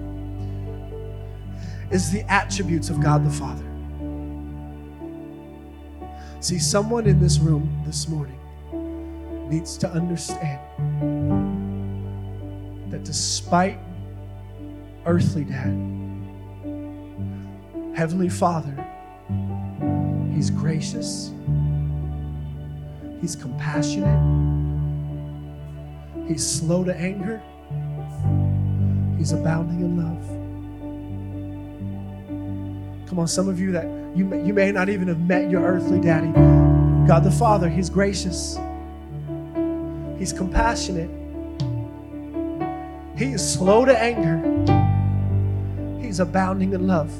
is 1.93 2.11
the 2.11 2.23
attributes 2.23 2.91
of 2.91 3.01
God 3.01 3.25
the 3.25 3.31
Father. 3.31 3.63
See, 6.41 6.59
someone 6.59 7.07
in 7.07 7.21
this 7.21 7.39
room 7.39 7.83
this 7.87 8.09
morning 8.09 8.41
needs 9.49 9.79
to 9.79 9.89
understand 9.89 10.59
that 12.91 13.05
despite 13.05 13.79
earthly 15.07 15.45
dad, 15.45 15.71
Heavenly 17.95 18.29
Father, 18.29 18.75
He's 20.35 20.51
gracious, 20.51 21.31
He's 23.23 23.37
compassionate, 23.37 24.21
He's 26.27 26.47
slow 26.47 26.85
to 26.85 26.95
anger, 26.95 27.41
He's 29.17 29.33
abounding 29.33 29.81
in 29.81 29.97
love. 29.97 30.29
Come 33.09 33.21
on, 33.21 33.29
some 33.29 33.49
of 33.49 33.61
you 33.61 33.71
that 33.73 33.85
you 34.17 34.25
may, 34.25 34.45
you 34.45 34.53
may 34.53 34.73
not 34.73 34.89
even 34.89 35.07
have 35.07 35.21
met 35.21 35.49
your 35.49 35.63
earthly 35.63 36.01
daddy. 36.01 36.33
God 37.07 37.23
the 37.23 37.31
Father, 37.31 37.69
He's 37.69 37.89
gracious. 37.89 38.59
He's 40.19 40.33
compassionate. 40.33 41.11
He 43.17 43.27
is 43.27 43.55
slow 43.55 43.85
to 43.85 43.97
anger. 43.97 44.41
He's 46.01 46.19
abounding 46.19 46.73
in 46.73 46.89
love. 46.89 47.13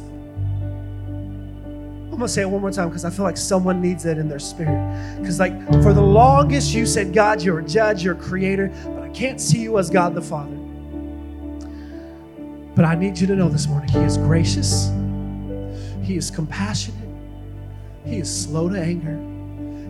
I'm 2.13 2.19
gonna 2.19 2.29
say 2.29 2.43
it 2.43 2.51
one 2.51 2.61
more 2.61 2.71
time 2.71 2.91
because 2.91 3.07
I 3.07 3.11
feel 3.11 3.25
like 3.25 3.39
someone 3.39 3.81
needs 3.81 4.05
it 4.05 4.19
in 4.19 4.29
their 4.29 4.39
spirit. 4.39 5.19
Because, 5.19 5.41
like, 5.41 5.59
for 5.83 5.95
the 5.95 6.03
longest, 6.03 6.75
you 6.75 6.85
said, 6.85 7.15
God, 7.15 7.41
you're 7.41 7.61
a 7.61 7.65
judge, 7.65 8.05
you're 8.05 8.15
a 8.15 8.19
creator, 8.19 8.71
but 8.85 9.03
I 9.03 9.09
can't 9.09 9.41
see 9.41 9.63
you 9.63 9.79
as 9.79 9.89
God 9.89 10.15
the 10.15 10.21
Father. 10.21 10.55
But 12.77 12.85
I 12.85 12.97
need 12.97 13.19
you 13.19 13.27
to 13.29 13.35
know 13.35 13.49
this 13.49 13.67
morning, 13.67 13.89
He 13.89 14.01
is 14.01 14.19
gracious, 14.19 14.91
He 16.03 16.17
is 16.17 16.31
compassionate, 16.31 17.09
He 18.05 18.19
is 18.19 18.45
slow 18.45 18.69
to 18.69 18.79
anger, 18.79 19.19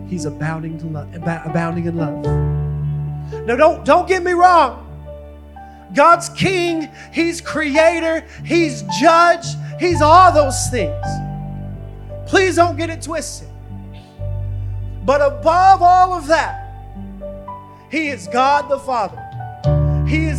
He's 0.07 0.23
abounding, 0.23 0.77
to 0.79 0.85
love, 0.87 1.13
abounding 1.13 1.87
in 1.87 1.97
love. 1.97 2.23
Now, 3.45 3.57
don't, 3.57 3.83
don't 3.83 4.07
get 4.07 4.23
me 4.23 4.31
wrong. 4.31 4.79
God's 5.93 6.29
king, 6.29 6.89
He's 7.11 7.41
creator, 7.41 8.25
He's 8.45 8.83
judge, 9.01 9.45
He's 9.77 10.01
all 10.01 10.31
those 10.31 10.69
things. 10.69 11.05
Please 12.33 12.55
don't 12.55 12.75
get 12.75 12.89
it 12.89 13.03
twisted. 13.03 13.47
But 15.05 15.21
above 15.21 15.83
all 15.83 16.15
of 16.15 16.25
that, 16.25 16.83
He 17.91 18.07
is 18.07 18.27
God 18.27 18.69
the 18.69 18.79
Father. 18.79 19.22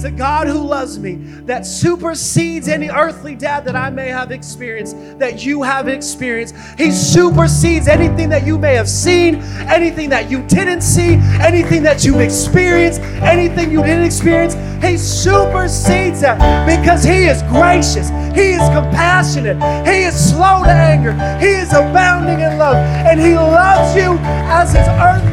He 0.04 0.08
is 0.08 0.14
a 0.14 0.18
God 0.18 0.46
who 0.46 0.58
loves 0.58 0.98
me, 0.98 1.14
that 1.46 1.64
supersedes 1.64 2.68
any 2.68 2.90
earthly 2.90 3.34
dad 3.34 3.64
that 3.64 3.74
I 3.74 3.88
may 3.88 4.08
have 4.08 4.32
experienced, 4.32 5.18
that 5.18 5.46
you 5.46 5.62
have 5.62 5.88
experienced. 5.88 6.54
He 6.76 6.90
supersedes 6.90 7.88
anything 7.88 8.28
that 8.28 8.44
you 8.46 8.58
may 8.58 8.74
have 8.74 8.88
seen, 8.88 9.36
anything 9.66 10.10
that 10.10 10.30
you 10.30 10.42
didn't 10.46 10.82
see, 10.82 11.14
anything 11.40 11.82
that 11.84 12.04
you 12.04 12.18
experienced, 12.18 13.00
anything 13.22 13.70
you 13.70 13.82
didn't 13.82 14.04
experience. 14.04 14.54
He 14.84 14.98
supersedes 14.98 16.20
that 16.20 16.36
because 16.66 17.02
He 17.02 17.24
is 17.24 17.40
gracious, 17.44 18.10
He 18.36 18.52
is 18.52 18.68
compassionate, 18.76 19.56
He 19.86 20.02
is 20.02 20.14
slow 20.14 20.64
to 20.64 20.70
anger, 20.70 21.12
He 21.40 21.52
is 21.52 21.70
abounding 21.72 22.40
in 22.40 22.58
love, 22.58 22.76
and 22.76 23.18
He 23.18 23.36
loves 23.36 23.96
you 23.96 24.18
as 24.52 24.74
His 24.74 24.86
earth, 24.86 25.24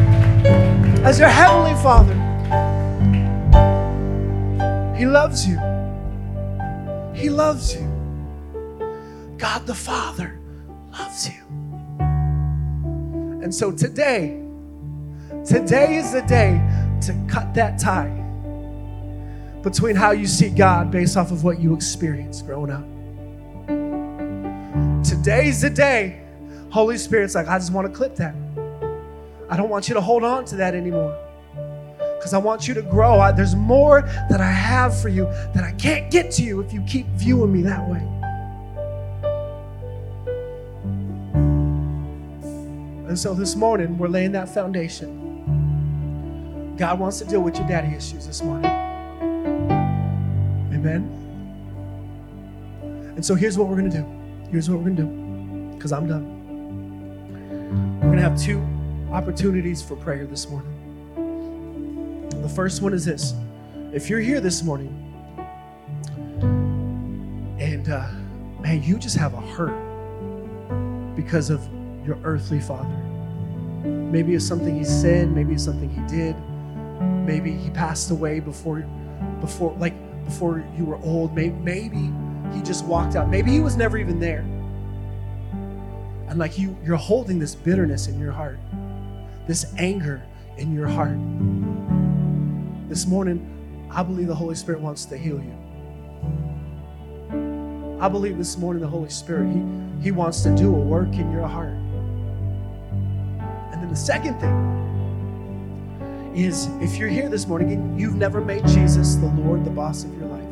as 1.03 1.19
your 1.19 1.27
Heavenly 1.27 1.73
Father. 1.83 2.20
He 5.01 5.07
loves 5.07 5.47
you. 5.47 5.57
He 7.15 7.31
loves 7.31 7.73
you. 7.73 7.81
God 9.35 9.65
the 9.65 9.73
Father 9.73 10.39
loves 10.91 11.27
you. 11.27 11.41
And 13.41 13.51
so 13.51 13.71
today, 13.71 14.39
today 15.43 15.95
is 15.95 16.11
the 16.11 16.21
day 16.21 16.61
to 17.01 17.25
cut 17.27 17.51
that 17.55 17.79
tie 17.79 18.15
between 19.63 19.95
how 19.95 20.11
you 20.11 20.27
see 20.27 20.51
God 20.51 20.91
based 20.91 21.17
off 21.17 21.31
of 21.31 21.43
what 21.43 21.59
you 21.59 21.73
experienced 21.73 22.45
growing 22.45 22.69
up. 22.69 22.85
Today's 25.03 25.61
the 25.61 25.71
day. 25.71 26.21
Holy 26.69 26.99
Spirit's 26.99 27.33
like, 27.33 27.47
I 27.47 27.57
just 27.57 27.73
want 27.73 27.87
to 27.87 27.91
clip 27.91 28.17
that. 28.17 28.35
I 29.49 29.57
don't 29.57 29.69
want 29.69 29.87
you 29.89 29.95
to 29.95 30.01
hold 30.01 30.23
on 30.23 30.45
to 30.45 30.57
that 30.57 30.75
anymore 30.75 31.17
because 32.21 32.35
I 32.35 32.37
want 32.37 32.67
you 32.67 32.75
to 32.75 32.83
grow. 32.83 33.19
I, 33.19 33.31
there's 33.31 33.55
more 33.55 34.03
that 34.29 34.39
I 34.39 34.51
have 34.51 34.95
for 35.01 35.09
you 35.09 35.25
that 35.55 35.63
I 35.63 35.71
can't 35.71 36.11
get 36.11 36.29
to 36.33 36.43
you 36.43 36.61
if 36.61 36.71
you 36.71 36.83
keep 36.83 37.07
viewing 37.15 37.51
me 37.51 37.63
that 37.63 37.89
way. 37.89 37.97
And 43.07 43.17
so 43.17 43.33
this 43.33 43.55
morning, 43.55 43.97
we're 43.97 44.07
laying 44.07 44.33
that 44.33 44.49
foundation. 44.49 45.17
God 46.77 46.99
wants 46.99 47.17
to 47.17 47.25
deal 47.25 47.41
with 47.41 47.57
your 47.57 47.67
daddy 47.67 47.95
issues 47.95 48.27
this 48.27 48.43
morning. 48.43 48.69
Amen. 50.71 51.17
And 53.15 53.25
so 53.25 53.33
here's 53.33 53.57
what 53.57 53.67
we're 53.67 53.77
going 53.77 53.89
to 53.89 53.97
do. 53.97 54.05
Here's 54.51 54.69
what 54.69 54.77
we're 54.77 54.91
going 54.91 54.97
to 54.97 55.01
do, 55.01 55.09
because 55.75 55.91
I'm 55.91 56.07
done. 56.07 56.37
We're 57.95 58.11
going 58.11 58.17
to 58.17 58.21
have 58.21 58.39
two 58.39 58.61
opportunities 59.11 59.81
for 59.81 59.95
prayer 59.95 60.27
this 60.27 60.47
morning. 60.47 60.80
The 62.41 62.49
first 62.49 62.81
one 62.81 62.93
is 62.93 63.05
this 63.05 63.33
if 63.93 64.09
you're 64.09 64.19
here 64.19 64.39
this 64.39 64.63
morning 64.63 64.97
and, 67.59 67.87
uh, 67.89 68.09
man, 68.59 68.81
you 68.81 68.97
just 68.97 69.15
have 69.17 69.33
a 69.33 69.41
hurt 69.41 71.15
because 71.15 71.49
of 71.49 71.61
your 72.05 72.17
earthly 72.23 72.59
father. 72.59 72.89
Maybe 73.83 74.33
it's 74.33 74.47
something 74.47 74.75
he 74.75 74.83
said, 74.83 75.29
maybe 75.31 75.53
it's 75.53 75.65
something 75.65 75.89
he 75.89 76.01
did, 76.07 76.35
maybe 77.25 77.51
he 77.51 77.69
passed 77.69 78.09
away 78.09 78.39
before, 78.39 78.79
before, 79.39 79.73
like, 79.77 79.93
before 80.25 80.63
you 80.77 80.85
were 80.85 80.97
old. 80.97 81.35
Maybe, 81.35 81.55
maybe 81.55 82.11
he 82.55 82.61
just 82.63 82.85
walked 82.85 83.15
out. 83.15 83.29
Maybe 83.29 83.51
he 83.51 83.59
was 83.59 83.75
never 83.75 83.97
even 83.97 84.19
there. 84.19 84.41
And 86.29 86.39
like 86.39 86.57
you, 86.57 86.75
you're 86.83 86.95
holding 86.95 87.37
this 87.37 87.53
bitterness 87.53 88.07
in 88.07 88.19
your 88.19 88.31
heart, 88.31 88.59
this 89.47 89.65
anger 89.77 90.23
in 90.57 90.73
your 90.73 90.87
heart. 90.87 91.17
This 92.91 93.07
morning, 93.07 93.87
I 93.89 94.03
believe 94.03 94.27
the 94.27 94.35
Holy 94.35 94.53
Spirit 94.53 94.81
wants 94.81 95.05
to 95.05 95.17
heal 95.17 95.41
you. 95.41 95.55
I 98.01 98.09
believe 98.09 98.37
this 98.37 98.57
morning 98.57 98.81
the 98.81 98.89
Holy 98.89 99.09
Spirit, 99.09 99.47
He, 99.47 99.63
he 100.03 100.11
wants 100.11 100.41
to 100.41 100.53
do 100.53 100.67
a 100.75 100.77
work 100.77 101.13
in 101.13 101.31
your 101.31 101.47
heart. 101.47 101.77
And 103.71 103.81
then 103.81 103.87
the 103.89 103.95
second 103.95 104.37
thing 104.41 106.33
is 106.35 106.67
if 106.81 106.97
you're 106.97 107.07
here 107.07 107.29
this 107.29 107.47
morning 107.47 107.71
and 107.71 107.97
you've 107.97 108.15
never 108.15 108.41
made 108.41 108.67
Jesus 108.67 109.15
the 109.15 109.27
Lord, 109.27 109.63
the 109.63 109.69
boss 109.69 110.03
of 110.03 110.13
your 110.17 110.27
life. 110.27 110.43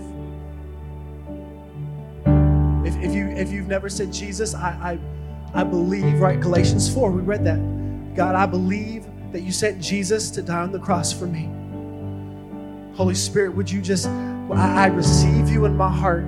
If, 3.04 3.14
you 3.14 3.28
if 3.32 3.52
you've 3.52 3.68
never 3.68 3.90
said, 3.90 4.14
Jesus, 4.14 4.56
I, 4.56 4.98
I 5.54 5.60
I 5.60 5.66
believe, 5.66 6.22
right? 6.22 6.40
Galatians 6.40 6.90
4, 6.94 7.12
we 7.12 7.22
read 7.22 7.44
that. 7.44 7.60
God, 8.16 8.36
I 8.36 8.46
believe 8.46 9.06
that 9.34 9.42
you 9.42 9.52
sent 9.52 9.82
Jesus 9.82 10.32
to 10.32 10.42
die 10.42 10.62
on 10.62 10.72
the 10.72 10.80
cross 10.80 11.12
for 11.12 11.28
me. 11.28 11.50
Holy 13.00 13.16
Spirit, 13.16 13.56
would 13.56 13.72
you 13.72 13.82
just, 13.82 14.08
I, 14.08 14.84
I 14.84 14.86
receive 14.88 15.48
you 15.48 15.64
in 15.64 15.78
my 15.78 15.90
heart, 15.90 16.26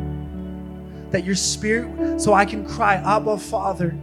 that 1.09 1.25
your 1.25 1.35
spirit, 1.35 2.21
so 2.21 2.33
I 2.33 2.45
can 2.45 2.65
cry, 2.65 2.95
Abba, 2.95 3.39
Father 3.39 3.93